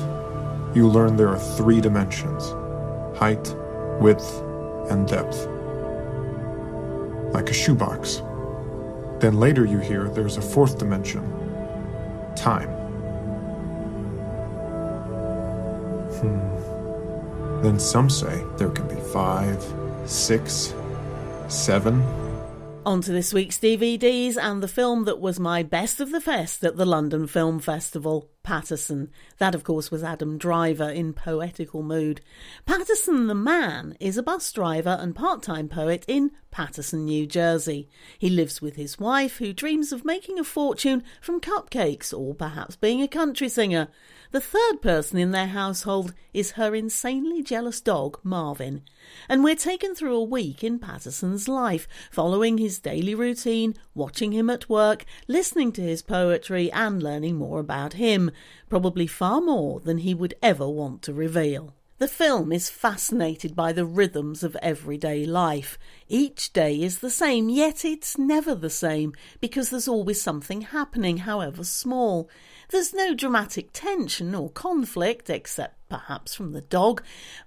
you 0.77 0.87
learn 0.87 1.17
there 1.17 1.29
are 1.29 1.57
three 1.57 1.81
dimensions 1.81 2.55
height, 3.19 3.55
width, 4.01 4.43
and 4.91 5.07
depth. 5.07 5.49
Like 7.35 7.51
a 7.51 7.53
shoebox. 7.53 8.23
Then 9.19 9.39
later 9.39 9.65
you 9.65 9.79
hear 9.79 10.09
there's 10.09 10.37
a 10.37 10.43
fourth 10.43 10.79
dimension 10.79 11.23
time. 12.37 12.69
Hmm. 16.21 17.63
Then 17.63 17.79
some 17.79 18.09
say 18.09 18.43
there 18.57 18.71
can 18.71 18.87
be 18.89 19.01
five, 19.13 19.63
six, 20.07 20.75
seven. 21.49 22.03
On 22.87 23.01
to 23.01 23.13
this 23.13 23.33
week's 23.33 23.59
DVDs 23.59 24.37
and 24.37 24.63
the 24.63 24.69
film 24.69 25.05
that 25.05 25.19
was 25.19 25.41
my 25.41 25.63
best 25.63 26.01
of 26.01 26.13
the 26.13 26.21
fest 26.21 26.63
at 26.63 26.77
the 26.77 26.85
London 26.85 27.27
Film 27.27 27.59
Festival, 27.59 28.31
Paterson. 28.45 29.11
That, 29.39 29.57
of 29.57 29.65
course, 29.65 29.91
was 29.91 30.05
Adam 30.05 30.39
Driver 30.39 30.89
in 30.89 31.13
poetical 31.15 31.83
mood. 31.83 32.21
Paterson 32.67 33.27
the 33.27 33.35
man 33.35 33.97
is 33.99 34.17
a 34.17 34.23
bus 34.23 34.53
driver 34.53 34.97
and 35.01 35.17
part 35.17 35.43
time 35.43 35.69
poet 35.69 36.05
in 36.07 36.31
Paterson, 36.53 37.07
New 37.07 37.27
Jersey. 37.27 37.89
He 38.17 38.31
lives 38.31 38.63
with 38.63 38.77
his 38.77 38.99
wife, 38.99 39.39
who 39.39 39.53
dreams 39.53 39.91
of 39.91 40.05
making 40.05 40.39
a 40.39 40.45
fortune 40.45 41.03
from 41.21 41.41
cupcakes 41.41 42.17
or 42.17 42.35
perhaps 42.35 42.77
being 42.77 43.03
a 43.03 43.09
country 43.09 43.49
singer. 43.49 43.89
The 44.35 44.41
third 44.41 44.83
person 44.83 45.19
in 45.19 45.31
their 45.31 45.47
household 45.47 46.13
is 46.33 46.59
her 46.59 46.75
insanely 46.75 47.41
jealous 47.41 47.81
dog, 47.81 48.19
Marvin. 48.25 48.83
And 49.29 49.45
we're 49.45 49.55
taken 49.55 49.95
through 49.95 50.17
a 50.17 50.25
week 50.25 50.65
in 50.65 50.81
Paterson's 50.81 51.47
life, 51.47 51.87
following 52.11 52.59
his 52.59 52.81
daily 52.81 53.15
routine, 53.15 53.77
watching 53.95 54.33
him 54.33 54.51
at 54.51 54.69
work, 54.69 55.05
listening 55.29 55.71
to 55.75 55.83
his 55.83 56.03
poetry, 56.03 56.69
and 56.73 57.01
learning 57.01 57.37
more 57.37 57.61
about 57.61 57.93
him, 57.93 58.33
probably 58.69 59.07
far 59.07 59.41
more 59.41 59.79
than 59.79 59.99
he 59.99 60.15
would 60.15 60.35
ever 60.43 60.69
want 60.69 61.03
to 61.03 61.15
reveal. 61.15 61.73
The 61.99 62.09
film 62.09 62.51
is 62.51 62.71
fascinated 62.71 63.55
by 63.55 63.73
the 63.73 63.87
rhythms 63.87 64.43
of 64.43 64.57
everyday 64.57 65.25
life. 65.25 65.79
Each 66.09 66.53
day 66.53 66.83
is 66.83 66.99
the 66.99 67.09
same, 67.09 67.49
yet 67.49 67.85
it's 67.85 68.19
never 68.19 68.57
the 68.57 68.69
same, 68.69 69.13
because 69.41 69.71
there's 69.71 69.87
always 69.87 70.21
something 70.21 70.63
happening, 70.63 71.19
however 71.19 71.63
small. 71.63 72.29
There's 72.71 72.93
no 72.93 73.15
dramatic 73.15 73.71
tension 73.73 74.35
or 74.35 74.51
conflict, 74.51 75.31
except 75.31 75.89
perhaps 75.89 76.35
from 76.35 76.51
the 76.51 76.63
dog, 76.63 77.01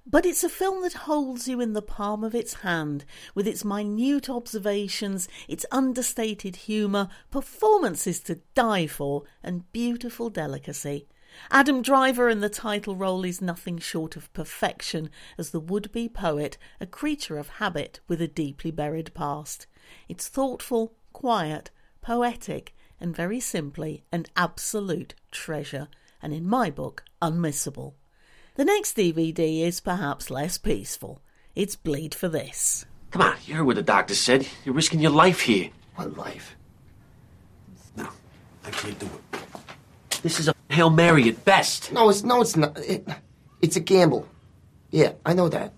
but 0.06 0.26
it's 0.26 0.46
a 0.46 0.50
film 0.50 0.82
that 0.84 0.94
holds 0.94 1.50
you 1.50 1.60
in 1.60 1.74
the 1.74 1.82
palm 1.82 2.24
of 2.24 2.34
its 2.34 2.54
hand, 2.54 3.04
with 3.36 3.48
its 3.48 3.66
minute 3.66 4.30
observations, 4.30 5.28
its 5.50 5.66
understated 5.74 6.56
humour, 6.56 7.10
performances 7.32 8.22
to 8.22 8.40
die 8.56 8.88
for, 8.88 9.24
and 9.44 9.70
beautiful 9.74 10.30
delicacy. 10.30 11.06
Adam 11.52 11.82
Driver 11.82 12.30
in 12.30 12.42
the 12.42 12.50
title 12.50 12.96
role 12.96 13.24
is 13.24 13.42
nothing 13.42 13.78
short 13.78 14.16
of 14.16 14.32
perfection 14.34 15.10
as 15.38 15.52
the 15.52 15.60
would 15.60 15.92
be 15.92 16.10
poet, 16.10 16.58
a 16.80 16.86
creature 16.86 17.38
of 17.38 17.50
habit 17.50 18.00
with 18.08 18.22
a 18.22 18.28
deeply 18.28 18.72
buried 18.72 19.14
past. 19.14 19.68
It's 20.10 20.28
thoughtful, 20.28 20.94
quiet, 21.14 21.72
poetic, 22.02 22.76
and 23.00 23.16
very 23.16 23.40
simply 23.40 24.04
an 24.12 24.26
absolute 24.36 25.14
treasure, 25.32 25.88
and 26.22 26.34
in 26.34 26.48
my 26.48 26.70
book, 26.70 27.04
unmissable. 27.22 27.94
The 28.56 28.66
next 28.66 28.98
DVD 28.98 29.62
is 29.62 29.80
perhaps 29.80 30.32
less 30.32 30.58
peaceful. 30.58 31.22
It's 31.56 31.76
Bleed 31.76 32.16
for 32.16 32.28
This. 32.28 32.86
Come 33.12 33.22
on, 33.22 33.36
you 33.46 33.56
heard 33.56 33.66
what 33.66 33.76
the 33.76 33.84
doctor 33.84 34.16
said. 34.16 34.48
You're 34.66 34.76
risking 34.76 35.00
your 35.00 35.12
life 35.12 35.42
here. 35.42 35.70
What 35.96 36.18
life? 36.18 36.56
No, 37.96 38.10
I 38.66 38.72
can't 38.72 38.98
do 39.00 39.06
it. 39.06 39.38
This 40.24 40.40
is 40.40 40.48
a 40.48 40.56
Hail 40.70 40.90
Mary 40.90 41.30
at 41.30 41.46
best. 41.46 41.92
No, 41.92 42.10
it's 42.10 42.24
no, 42.24 42.42
it's 42.42 42.56
not. 42.56 42.78
It, 42.80 43.08
it's 43.62 43.76
a 43.76 43.80
gamble. 43.80 44.28
Yeah, 44.92 45.14
I 45.26 45.34
know 45.34 45.50
that. 45.50 45.74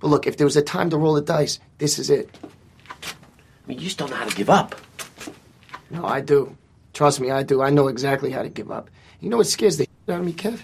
But 0.00 0.08
look, 0.08 0.26
if 0.26 0.36
there 0.36 0.46
was 0.46 0.56
a 0.56 0.62
time 0.62 0.90
to 0.90 0.96
roll 0.96 1.14
the 1.14 1.22
dice, 1.22 1.58
this 1.78 1.98
is 1.98 2.10
it. 2.10 2.28
I 3.02 3.68
mean, 3.68 3.78
you 3.78 3.84
just 3.84 3.98
don't 3.98 4.10
know 4.10 4.16
how 4.16 4.26
to 4.26 4.36
give 4.36 4.50
up. 4.50 4.74
No, 5.90 6.04
I 6.04 6.20
do. 6.20 6.56
Trust 6.92 7.20
me, 7.20 7.30
I 7.30 7.42
do. 7.42 7.62
I 7.62 7.70
know 7.70 7.88
exactly 7.88 8.30
how 8.30 8.42
to 8.42 8.48
give 8.48 8.70
up. 8.70 8.90
You 9.20 9.28
know 9.30 9.38
what 9.38 9.46
scares 9.46 9.76
the 9.76 9.84
shit 9.84 10.14
out 10.14 10.20
of 10.20 10.26
me, 10.26 10.32
Kev? 10.32 10.60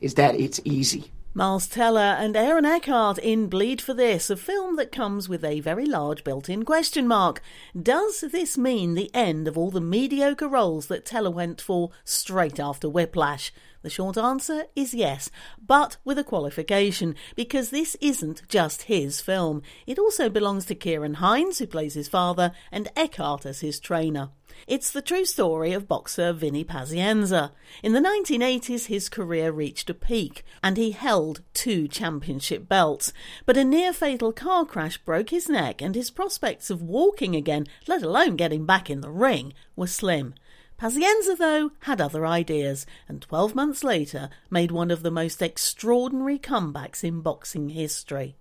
Is 0.00 0.14
that 0.14 0.34
it's 0.34 0.60
easy. 0.64 1.10
Miles 1.32 1.68
Teller 1.68 2.00
and 2.00 2.36
Aaron 2.36 2.64
Eckhart 2.64 3.16
in 3.18 3.46
Bleed 3.46 3.80
for 3.80 3.94
This, 3.94 4.30
a 4.30 4.36
film 4.36 4.74
that 4.74 4.90
comes 4.90 5.28
with 5.28 5.44
a 5.44 5.60
very 5.60 5.86
large 5.86 6.24
built 6.24 6.48
in 6.48 6.64
question 6.64 7.06
mark. 7.06 7.40
Does 7.80 8.22
this 8.32 8.58
mean 8.58 8.94
the 8.94 9.14
end 9.14 9.46
of 9.46 9.56
all 9.56 9.70
the 9.70 9.80
mediocre 9.80 10.48
roles 10.48 10.86
that 10.88 11.06
Teller 11.06 11.30
went 11.30 11.60
for 11.60 11.92
straight 12.04 12.58
after 12.58 12.88
Whiplash? 12.88 13.52
The 13.82 13.90
short 13.90 14.18
answer 14.18 14.64
is 14.74 14.92
yes, 14.92 15.30
but 15.64 15.98
with 16.04 16.18
a 16.18 16.24
qualification, 16.24 17.14
because 17.36 17.70
this 17.70 17.96
isn't 18.00 18.48
just 18.48 18.82
his 18.82 19.20
film. 19.20 19.62
It 19.86 20.00
also 20.00 20.30
belongs 20.30 20.64
to 20.66 20.74
Ciarán 20.74 21.14
Hinds, 21.14 21.60
who 21.60 21.68
plays 21.68 21.94
his 21.94 22.08
father, 22.08 22.50
and 22.72 22.90
Eckhart 22.96 23.46
as 23.46 23.60
his 23.60 23.78
trainer. 23.78 24.30
It's 24.66 24.90
the 24.90 25.02
true 25.02 25.24
story 25.24 25.72
of 25.72 25.88
boxer 25.88 26.32
Vinny 26.32 26.64
Pazienza. 26.64 27.52
In 27.82 27.92
the 27.92 28.00
1980s, 28.00 28.86
his 28.86 29.08
career 29.08 29.50
reached 29.50 29.88
a 29.88 29.94
peak, 29.94 30.44
and 30.62 30.76
he 30.76 30.90
held 30.90 31.42
two 31.54 31.88
championship 31.88 32.68
belts. 32.68 33.12
But 33.46 33.56
a 33.56 33.64
near 33.64 33.92
fatal 33.92 34.32
car 34.32 34.64
crash 34.64 34.98
broke 34.98 35.30
his 35.30 35.48
neck, 35.48 35.80
and 35.80 35.94
his 35.94 36.10
prospects 36.10 36.68
of 36.68 36.82
walking 36.82 37.34
again, 37.34 37.66
let 37.88 38.02
alone 38.02 38.36
getting 38.36 38.66
back 38.66 38.90
in 38.90 39.00
the 39.00 39.10
ring, 39.10 39.54
were 39.76 39.86
slim. 39.86 40.34
Pazienza, 40.78 41.36
though, 41.36 41.72
had 41.80 42.00
other 42.00 42.26
ideas, 42.26 42.86
and 43.08 43.20
12 43.22 43.54
months 43.54 43.84
later 43.84 44.30
made 44.50 44.70
one 44.70 44.90
of 44.90 45.02
the 45.02 45.10
most 45.10 45.42
extraordinary 45.42 46.38
comebacks 46.38 47.02
in 47.04 47.20
boxing 47.20 47.70
history. 47.70 48.36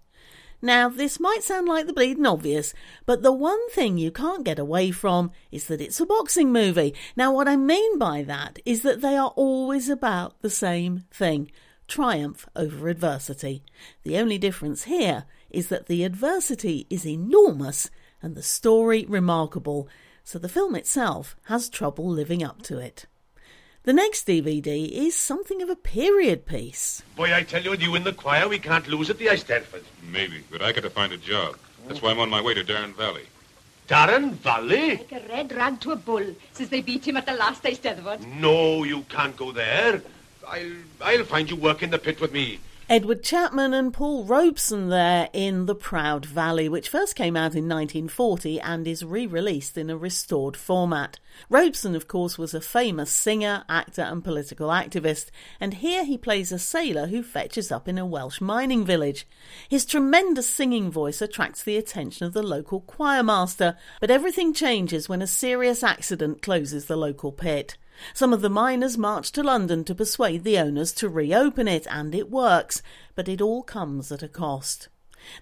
Now, 0.62 0.90
this 0.90 1.20
might 1.20 1.44
sound 1.44 1.68
like 1.68 1.88
the 1.88 1.94
bleeding 1.94 2.26
obvious, 2.26 2.74
but 3.06 3.22
the 3.22 3.32
one 3.32 3.70
thing 3.70 3.98
you 3.98 4.12
can't 4.12 4.44
get 4.44 4.60
away 4.60 4.92
from 4.92 5.32
is 5.52 5.68
that 5.68 5.80
it's 5.80 6.02
a 6.02 6.06
boxing 6.06 6.52
movie. 6.52 6.94
Now, 7.16 7.34
what 7.34 7.48
I 7.48 7.56
mean 7.56 7.98
by 7.98 8.24
that 8.24 8.60
is 8.66 8.82
that 8.82 9.02
they 9.02 9.16
are 9.16 9.34
always 9.36 9.90
about 9.90 10.42
the 10.42 10.50
same 10.50 11.06
thing 11.12 11.50
triumph 11.88 12.48
over 12.56 12.88
adversity. 12.88 13.64
The 14.04 14.18
only 14.18 14.38
difference 14.38 14.84
here 14.84 15.26
is 15.50 15.70
that 15.70 15.88
the 15.88 16.04
adversity 16.04 16.86
is 16.90 17.06
enormous 17.06 17.90
and 18.22 18.36
the 18.36 18.44
story 18.44 19.06
remarkable, 19.08 19.88
so 20.24 20.38
the 20.38 20.50
film 20.50 20.76
itself 20.76 21.36
has 21.44 21.70
trouble 21.70 22.08
living 22.08 22.44
up 22.44 22.62
to 22.64 22.78
it. 22.78 23.08
The 23.84 23.94
next 23.94 24.28
DVD 24.28 24.92
is 24.92 25.16
something 25.16 25.62
of 25.62 25.70
a 25.70 25.76
period 25.76 26.46
piece. 26.46 27.02
Boy, 27.16 27.34
I 27.34 27.44
tell 27.44 27.64
you, 27.64 27.74
you 27.76 27.96
in 27.96 28.04
the 28.04 28.12
choir, 28.12 28.50
we 28.50 28.60
can't 28.60 28.86
lose 28.90 29.10
at 29.10 29.18
the 29.18 29.28
Eisteddfod. 29.28 29.84
Maybe, 30.04 30.44
but 30.52 30.62
I 30.62 30.74
got 30.74 30.84
to 30.84 30.90
find 30.90 31.14
a 31.14 31.18
job. 31.18 31.56
That's 31.88 32.02
why 32.02 32.12
I'm 32.12 32.20
on 32.20 32.30
my 32.30 32.42
way 32.42 32.54
to 32.54 32.64
Darren 32.66 32.94
Valley. 32.94 33.24
Darren 33.88 34.32
Valley? 34.32 34.98
Like 34.98 35.12
a 35.14 35.28
red 35.30 35.54
rag 35.54 35.80
to 35.80 35.94
a 35.94 35.96
bull, 35.96 36.36
since 36.52 36.68
they 36.68 36.82
beat 36.82 37.08
him 37.08 37.16
at 37.16 37.26
the 37.26 37.34
last 37.34 37.66
eh, 37.66 37.72
Eisteddfod. 37.72 38.28
No, 38.28 38.84
you 38.84 39.04
can't 39.04 39.36
go 39.38 39.54
there. 39.54 40.02
I'll, 40.46 40.74
I'll 41.02 41.24
find 41.24 41.50
you 41.50 41.56
work 41.56 41.82
in 41.82 41.90
the 41.90 42.00
pit 42.00 42.20
with 42.20 42.34
me. 42.34 42.60
Edward 42.90 43.22
Chapman 43.22 43.72
and 43.76 43.94
Paul 43.94 44.24
Robeson 44.24 44.90
there 44.90 45.30
in 45.32 45.68
The 45.68 45.76
Proud 45.76 46.26
Valley, 46.26 46.68
which 46.68 46.90
first 46.90 47.16
came 47.16 47.38
out 47.38 47.54
in 47.54 47.70
1940 47.70 48.60
and 48.60 48.88
is 48.88 49.06
re 49.06 49.28
released 49.28 49.78
in 49.78 49.92
a 49.92 49.96
restored 49.96 50.58
format. 50.58 51.20
Robeson, 51.52 51.96
of 51.96 52.08
course, 52.08 52.40
was 52.40 52.56
a 52.56 52.60
famous 52.60 53.12
singer, 53.12 53.64
actor, 53.70 54.02
and 54.02 54.24
political 54.24 54.70
activist, 54.70 55.28
and 55.60 55.76
here 55.76 56.04
he 56.04 56.18
plays 56.18 56.52
a 56.52 56.58
sailor 56.58 57.06
who 57.06 57.22
fetches 57.22 57.72
up 57.72 57.88
in 57.88 58.00
a 58.00 58.08
Welsh 58.08 58.42
mining 58.42 58.84
village. 58.84 59.28
His 59.70 59.86
tremendous 59.86 60.50
singing 60.50 60.90
voice 60.90 61.22
attracts 61.22 61.62
the 61.62 61.78
attention 61.78 62.26
of 62.26 62.34
the 62.34 62.42
local 62.42 62.80
choir 62.80 63.22
master, 63.22 63.78
but 64.02 64.10
everything 64.10 64.52
changes 64.52 65.08
when 65.08 65.22
a 65.22 65.28
serious 65.28 65.84
accident 65.84 66.42
closes 66.42 66.86
the 66.86 66.98
local 66.98 67.32
pit. 67.32 67.78
Some 68.14 68.34
of 68.34 68.42
the 68.42 68.50
miners 68.50 68.98
march 68.98 69.32
to 69.34 69.44
London 69.44 69.84
to 69.86 69.96
persuade 69.96 70.44
the 70.44 70.58
owners 70.58 70.92
to 70.94 71.10
reopen 71.10 71.68
it, 71.68 71.88
and 71.90 72.14
it 72.16 72.30
works, 72.30 72.82
but 73.16 73.28
it 73.28 73.42
all 73.42 73.64
comes 73.64 74.12
at 74.12 74.24
a 74.24 74.28
cost. 74.28 74.90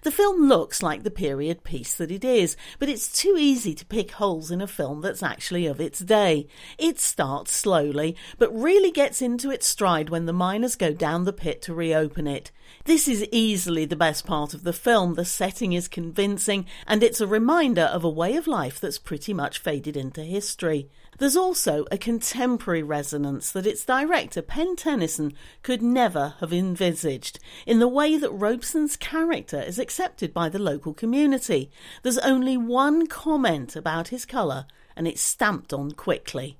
The 0.02 0.10
film 0.10 0.48
looks 0.48 0.82
like 0.82 1.02
the 1.02 1.10
period 1.10 1.64
piece 1.64 1.94
that 1.94 2.10
it 2.10 2.24
is, 2.24 2.56
but 2.78 2.88
it's 2.88 3.12
too 3.12 3.36
easy 3.38 3.74
to 3.74 3.86
pick 3.86 4.12
holes 4.12 4.50
in 4.50 4.60
a 4.60 4.66
film 4.66 5.00
that's 5.00 5.22
actually 5.22 5.66
of 5.66 5.80
its 5.80 6.00
day. 6.00 6.48
It 6.78 6.98
starts 6.98 7.52
slowly, 7.52 8.16
but 8.38 8.54
really 8.54 8.90
gets 8.90 9.22
into 9.22 9.50
its 9.50 9.66
stride 9.66 10.10
when 10.10 10.26
the 10.26 10.32
miners 10.32 10.74
go 10.74 10.92
down 10.92 11.24
the 11.24 11.32
pit 11.32 11.62
to 11.62 11.74
reopen 11.74 12.26
it. 12.26 12.50
This 12.84 13.08
is 13.08 13.26
easily 13.30 13.84
the 13.84 13.96
best 13.96 14.26
part 14.26 14.52
of 14.52 14.64
the 14.64 14.72
film. 14.72 15.14
The 15.14 15.24
setting 15.24 15.72
is 15.72 15.88
convincing, 15.88 16.66
and 16.86 17.02
it's 17.02 17.20
a 17.20 17.26
reminder 17.26 17.82
of 17.82 18.04
a 18.04 18.10
way 18.10 18.36
of 18.36 18.46
life 18.46 18.80
that's 18.80 18.98
pretty 18.98 19.32
much 19.32 19.58
faded 19.58 19.96
into 19.96 20.22
history. 20.22 20.90
There's 21.18 21.36
also 21.36 21.84
a 21.90 21.98
contemporary 21.98 22.84
resonance 22.84 23.50
that 23.50 23.66
its 23.66 23.84
director, 23.84 24.40
Pen 24.40 24.76
Tennyson, 24.76 25.34
could 25.62 25.82
never 25.82 26.34
have 26.38 26.52
envisaged 26.52 27.40
in 27.66 27.80
the 27.80 27.88
way 27.88 28.16
that 28.16 28.30
Robeson's 28.30 28.96
character 28.96 29.60
is 29.60 29.80
accepted 29.80 30.32
by 30.32 30.48
the 30.48 30.60
local 30.60 30.94
community. 30.94 31.70
There's 32.02 32.18
only 32.18 32.56
one 32.56 33.08
comment 33.08 33.74
about 33.74 34.08
his 34.08 34.24
colour, 34.24 34.66
and 34.94 35.08
it's 35.08 35.20
stamped 35.20 35.72
on 35.72 35.90
quickly. 35.92 36.56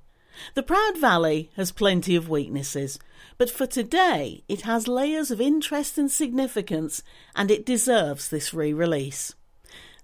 The 0.55 0.63
Proud 0.63 0.97
Valley 0.97 1.51
has 1.55 1.71
plenty 1.71 2.15
of 2.17 2.29
weaknesses, 2.29 2.99
but 3.37 3.49
for 3.49 3.65
today 3.65 4.43
it 4.49 4.61
has 4.61 4.89
layers 4.89 5.31
of 5.31 5.39
interest 5.39 5.97
and 5.97 6.11
significance, 6.11 7.01
and 7.33 7.49
it 7.49 7.65
deserves 7.65 8.27
this 8.27 8.53
re 8.53 8.73
release. 8.73 9.35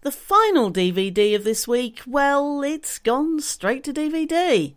The 0.01 0.11
final 0.11 0.71
DVD 0.71 1.35
of 1.35 1.43
this 1.43 1.67
week, 1.67 2.01
well, 2.05 2.61
it's 2.61 2.99
gone 2.99 3.39
straight 3.39 3.83
to 3.85 3.93
DVD. 3.93 4.75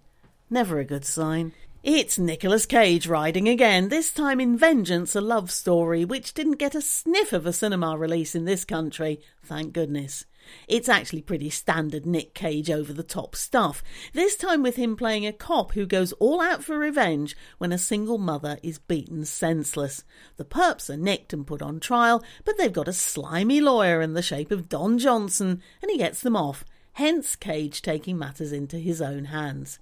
Never 0.48 0.78
a 0.78 0.84
good 0.84 1.04
sign. 1.04 1.52
It's 1.82 2.18
Nicolas 2.18 2.66
Cage 2.66 3.06
riding 3.06 3.48
again, 3.48 3.88
this 3.88 4.10
time 4.10 4.40
in 4.40 4.56
Vengeance, 4.56 5.14
a 5.14 5.20
love 5.20 5.50
story, 5.50 6.04
which 6.04 6.34
didn't 6.34 6.58
get 6.58 6.74
a 6.74 6.80
sniff 6.82 7.32
of 7.32 7.46
a 7.46 7.52
cinema 7.52 7.96
release 7.96 8.34
in 8.34 8.46
this 8.46 8.64
country, 8.64 9.20
thank 9.44 9.72
goodness. 9.72 10.24
It's 10.66 10.88
actually 10.88 11.22
pretty 11.22 11.50
standard 11.50 12.06
Nick 12.06 12.34
Cage 12.34 12.70
over 12.70 12.92
the 12.92 13.02
top 13.02 13.34
stuff, 13.34 13.82
this 14.12 14.36
time 14.36 14.62
with 14.62 14.76
him 14.76 14.96
playing 14.96 15.26
a 15.26 15.32
cop 15.32 15.72
who 15.72 15.86
goes 15.86 16.12
all 16.14 16.40
out 16.40 16.62
for 16.62 16.78
revenge 16.78 17.36
when 17.58 17.72
a 17.72 17.78
single 17.78 18.18
mother 18.18 18.58
is 18.62 18.78
beaten 18.78 19.24
senseless. 19.24 20.04
The 20.36 20.44
perps 20.44 20.90
are 20.90 20.96
nicked 20.96 21.32
and 21.32 21.46
put 21.46 21.62
on 21.62 21.80
trial, 21.80 22.22
but 22.44 22.58
they've 22.58 22.72
got 22.72 22.88
a 22.88 22.92
slimy 22.92 23.60
lawyer 23.60 24.00
in 24.00 24.14
the 24.14 24.22
shape 24.22 24.50
of 24.50 24.68
Don 24.68 24.98
Johnson, 24.98 25.62
and 25.82 25.90
he 25.90 25.98
gets 25.98 26.20
them 26.20 26.36
off, 26.36 26.64
hence 26.92 27.36
Cage 27.36 27.82
taking 27.82 28.18
matters 28.18 28.52
into 28.52 28.78
his 28.78 29.00
own 29.00 29.26
hands. 29.26 29.78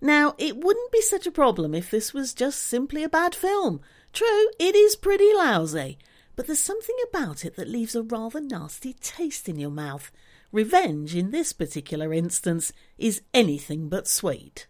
Now, 0.00 0.34
it 0.38 0.56
wouldn't 0.56 0.92
be 0.92 1.02
such 1.02 1.26
a 1.26 1.32
problem 1.32 1.74
if 1.74 1.90
this 1.90 2.12
was 2.12 2.34
just 2.34 2.62
simply 2.62 3.02
a 3.02 3.08
bad 3.08 3.34
film. 3.34 3.80
True, 4.12 4.48
it 4.58 4.74
is 4.74 4.96
pretty 4.96 5.32
lousy, 5.34 5.98
but 6.40 6.46
there's 6.46 6.58
something 6.58 6.96
about 7.10 7.44
it 7.44 7.56
that 7.56 7.68
leaves 7.68 7.94
a 7.94 8.02
rather 8.02 8.40
nasty 8.40 8.94
taste 8.94 9.46
in 9.46 9.58
your 9.58 9.68
mouth. 9.68 10.10
Revenge, 10.52 11.14
in 11.14 11.32
this 11.32 11.52
particular 11.52 12.14
instance, 12.14 12.72
is 12.96 13.20
anything 13.34 13.90
but 13.90 14.08
sweet. 14.08 14.66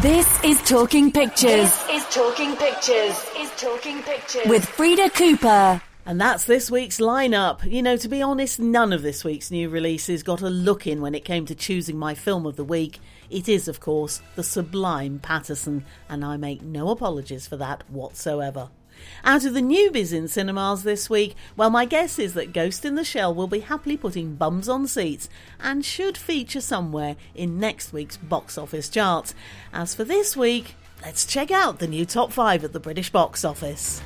This 0.00 0.42
is 0.42 0.60
Talking 0.62 1.12
Pictures. 1.12 1.70
This 1.86 1.88
is 1.88 2.04
Talking 2.12 2.56
Pictures. 2.56 3.24
Is 3.38 3.50
Talking 3.56 4.02
Pictures. 4.02 4.46
With 4.46 4.68
Frida 4.68 5.10
Cooper. 5.10 5.80
And 6.04 6.20
that's 6.20 6.42
this 6.42 6.68
week's 6.68 6.98
lineup. 6.98 7.64
You 7.64 7.80
know, 7.80 7.96
to 7.96 8.08
be 8.08 8.22
honest, 8.22 8.58
none 8.58 8.92
of 8.92 9.02
this 9.02 9.22
week's 9.22 9.52
new 9.52 9.68
releases 9.68 10.24
got 10.24 10.42
a 10.42 10.50
look 10.50 10.84
in 10.88 11.00
when 11.00 11.14
it 11.14 11.24
came 11.24 11.46
to 11.46 11.54
choosing 11.54 11.96
my 11.96 12.16
film 12.16 12.44
of 12.46 12.56
the 12.56 12.64
week. 12.64 12.98
It 13.32 13.48
is, 13.48 13.66
of 13.66 13.80
course, 13.80 14.20
the 14.36 14.42
sublime 14.42 15.18
Paterson, 15.18 15.86
and 16.06 16.22
I 16.22 16.36
make 16.36 16.60
no 16.60 16.90
apologies 16.90 17.46
for 17.46 17.56
that 17.56 17.88
whatsoever. 17.88 18.68
Out 19.24 19.46
of 19.46 19.54
the 19.54 19.60
newbies 19.60 20.12
in 20.12 20.28
cinemas 20.28 20.82
this 20.82 21.08
week, 21.08 21.34
well, 21.56 21.70
my 21.70 21.86
guess 21.86 22.18
is 22.18 22.34
that 22.34 22.52
Ghost 22.52 22.84
in 22.84 22.94
the 22.94 23.04
Shell 23.04 23.34
will 23.34 23.46
be 23.46 23.60
happily 23.60 23.96
putting 23.96 24.34
bums 24.34 24.68
on 24.68 24.86
seats 24.86 25.30
and 25.58 25.82
should 25.82 26.18
feature 26.18 26.60
somewhere 26.60 27.16
in 27.34 27.58
next 27.58 27.94
week's 27.94 28.18
box 28.18 28.58
office 28.58 28.90
charts. 28.90 29.34
As 29.72 29.94
for 29.94 30.04
this 30.04 30.36
week, 30.36 30.74
let's 31.02 31.24
check 31.24 31.50
out 31.50 31.78
the 31.78 31.88
new 31.88 32.04
top 32.04 32.32
five 32.32 32.62
at 32.64 32.74
the 32.74 32.80
British 32.80 33.08
box 33.08 33.46
office. 33.46 34.02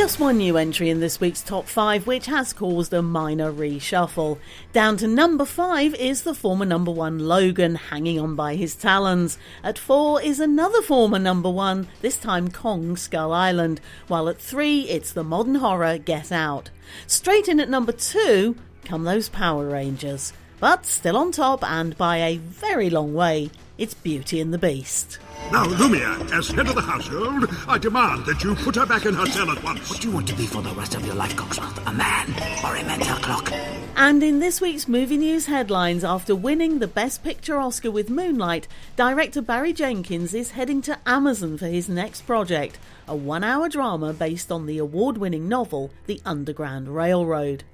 Just 0.00 0.18
one 0.18 0.38
new 0.38 0.56
entry 0.56 0.88
in 0.88 1.00
this 1.00 1.20
week's 1.20 1.42
top 1.42 1.66
five, 1.66 2.06
which 2.06 2.24
has 2.24 2.54
caused 2.54 2.94
a 2.94 3.02
minor 3.02 3.52
reshuffle. 3.52 4.38
Down 4.72 4.96
to 4.96 5.06
number 5.06 5.44
five 5.44 5.94
is 5.94 6.22
the 6.22 6.32
former 6.32 6.64
number 6.64 6.90
one 6.90 7.18
Logan, 7.18 7.74
hanging 7.74 8.18
on 8.18 8.34
by 8.34 8.54
his 8.54 8.74
talons. 8.74 9.36
At 9.62 9.78
four 9.78 10.22
is 10.22 10.40
another 10.40 10.80
former 10.80 11.18
number 11.18 11.50
one, 11.50 11.86
this 12.00 12.16
time 12.16 12.50
Kong 12.50 12.96
Skull 12.96 13.30
Island, 13.30 13.82
while 14.08 14.30
at 14.30 14.40
three 14.40 14.88
it's 14.88 15.12
the 15.12 15.22
modern 15.22 15.56
horror 15.56 15.98
Get 15.98 16.32
Out. 16.32 16.70
Straight 17.06 17.46
in 17.46 17.60
at 17.60 17.68
number 17.68 17.92
two 17.92 18.56
come 18.86 19.04
those 19.04 19.28
Power 19.28 19.68
Rangers. 19.68 20.32
But 20.60 20.86
still 20.86 21.18
on 21.18 21.30
top, 21.30 21.62
and 21.62 21.94
by 21.98 22.16
a 22.16 22.38
very 22.38 22.88
long 22.88 23.12
way, 23.12 23.50
it's 23.80 23.94
Beauty 23.94 24.42
and 24.42 24.52
the 24.52 24.58
Beast. 24.58 25.18
Now, 25.50 25.64
Lumière, 25.64 26.30
as 26.32 26.48
head 26.48 26.68
of 26.68 26.74
the 26.74 26.82
household, 26.82 27.48
I 27.66 27.78
demand 27.78 28.26
that 28.26 28.44
you 28.44 28.54
put 28.54 28.76
her 28.76 28.84
back 28.84 29.06
in 29.06 29.14
her 29.14 29.24
cell 29.24 29.50
at 29.50 29.64
once. 29.64 29.88
What 29.88 30.02
do 30.02 30.08
you 30.08 30.14
want 30.14 30.28
to 30.28 30.34
be 30.34 30.46
for 30.46 30.60
the 30.60 30.74
rest 30.74 30.94
of 30.94 31.06
your 31.06 31.14
life, 31.14 31.34
Cogsworth? 31.34 31.86
A 31.86 31.92
man 31.94 32.28
or 32.62 32.76
a 32.76 32.84
mental 32.84 33.16
clock? 33.16 33.50
And 33.96 34.22
in 34.22 34.38
this 34.38 34.60
week's 34.60 34.86
movie 34.86 35.16
news 35.16 35.46
headlines, 35.46 36.04
after 36.04 36.36
winning 36.36 36.78
the 36.78 36.86
Best 36.86 37.24
Picture 37.24 37.56
Oscar 37.56 37.90
with 37.90 38.10
Moonlight, 38.10 38.68
director 38.96 39.40
Barry 39.40 39.72
Jenkins 39.72 40.34
is 40.34 40.50
heading 40.50 40.82
to 40.82 40.98
Amazon 41.06 41.56
for 41.56 41.66
his 41.66 41.88
next 41.88 42.26
project, 42.26 42.78
a 43.08 43.16
one 43.16 43.42
hour 43.42 43.70
drama 43.70 44.12
based 44.12 44.52
on 44.52 44.66
the 44.66 44.76
award 44.76 45.16
winning 45.16 45.48
novel 45.48 45.90
The 46.06 46.20
Underground 46.26 46.94
Railroad. 46.94 47.64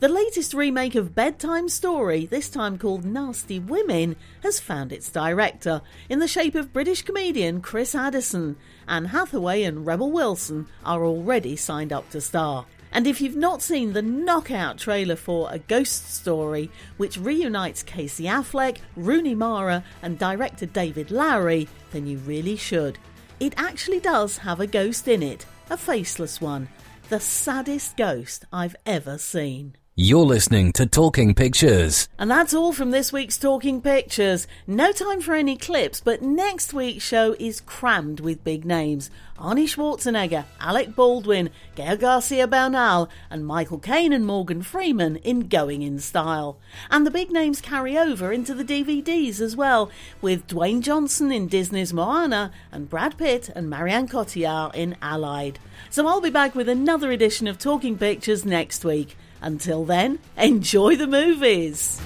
The 0.00 0.08
latest 0.08 0.54
remake 0.54 0.94
of 0.94 1.14
Bedtime 1.14 1.68
Story, 1.68 2.26
this 2.26 2.48
time 2.48 2.78
called 2.78 3.04
Nasty 3.04 3.58
Women, 3.58 4.16
has 4.42 4.60
found 4.60 4.92
its 4.92 5.10
director 5.10 5.82
in 6.08 6.18
the 6.18 6.28
shape 6.28 6.54
of 6.54 6.72
British 6.72 7.02
comedian 7.02 7.60
Chris 7.60 7.94
Addison. 7.94 8.56
Anne 8.86 9.06
Hathaway 9.06 9.62
and 9.62 9.86
Rebel 9.86 10.10
Wilson 10.10 10.66
are 10.84 11.04
already 11.04 11.56
signed 11.56 11.92
up 11.92 12.10
to 12.10 12.20
star. 12.20 12.66
And 12.92 13.08
if 13.08 13.20
you've 13.20 13.34
not 13.34 13.60
seen 13.60 13.92
the 13.92 14.02
knockout 14.02 14.78
trailer 14.78 15.16
for 15.16 15.48
A 15.50 15.58
Ghost 15.58 16.14
Story, 16.14 16.70
which 16.96 17.18
reunites 17.18 17.82
Casey 17.82 18.24
Affleck, 18.24 18.78
Rooney 18.94 19.34
Mara, 19.34 19.82
and 20.00 20.16
director 20.16 20.66
David 20.66 21.10
Lowery, 21.10 21.68
then 21.90 22.06
you 22.06 22.18
really 22.18 22.56
should. 22.56 22.98
It 23.40 23.54
actually 23.56 23.98
does 23.98 24.38
have 24.38 24.60
a 24.60 24.66
ghost 24.68 25.08
in 25.08 25.24
it, 25.24 25.44
a 25.70 25.76
faceless 25.76 26.40
one, 26.40 26.68
the 27.10 27.20
saddest 27.20 27.96
ghost 27.96 28.46
I've 28.52 28.76
ever 28.86 29.18
seen. 29.18 29.76
You're 29.96 30.26
listening 30.26 30.72
to 30.72 30.86
Talking 30.86 31.36
Pictures. 31.36 32.08
And 32.18 32.28
that's 32.28 32.52
all 32.52 32.72
from 32.72 32.90
this 32.90 33.12
week's 33.12 33.38
Talking 33.38 33.80
Pictures. 33.80 34.48
No 34.66 34.90
time 34.90 35.20
for 35.20 35.34
any 35.34 35.56
clips, 35.56 36.00
but 36.00 36.20
next 36.20 36.74
week's 36.74 37.04
show 37.04 37.36
is 37.38 37.60
crammed 37.60 38.18
with 38.18 38.42
big 38.42 38.64
names. 38.64 39.08
Arnie 39.38 39.68
Schwarzenegger, 39.68 40.46
Alec 40.58 40.96
Baldwin, 40.96 41.48
Gael 41.76 41.96
Garcia 41.96 42.48
Bernal, 42.48 43.08
and 43.30 43.46
Michael 43.46 43.78
Caine 43.78 44.12
and 44.12 44.26
Morgan 44.26 44.62
Freeman 44.62 45.14
in 45.18 45.46
Going 45.46 45.82
in 45.82 46.00
Style. 46.00 46.58
And 46.90 47.06
the 47.06 47.12
big 47.12 47.30
names 47.30 47.60
carry 47.60 47.96
over 47.96 48.32
into 48.32 48.52
the 48.52 48.64
DVDs 48.64 49.40
as 49.40 49.54
well, 49.54 49.92
with 50.20 50.48
Dwayne 50.48 50.80
Johnson 50.80 51.30
in 51.30 51.46
Disney's 51.46 51.92
Moana 51.92 52.50
and 52.72 52.90
Brad 52.90 53.16
Pitt 53.16 53.48
and 53.54 53.70
Marion 53.70 54.08
Cotillard 54.08 54.74
in 54.74 54.96
Allied. 55.00 55.60
So 55.88 56.08
I'll 56.08 56.20
be 56.20 56.30
back 56.30 56.56
with 56.56 56.68
another 56.68 57.12
edition 57.12 57.46
of 57.46 57.60
Talking 57.60 57.96
Pictures 57.96 58.44
next 58.44 58.84
week. 58.84 59.16
Until 59.44 59.84
then, 59.84 60.20
enjoy 60.38 60.96
the 60.96 61.06
movies. 61.06 62.00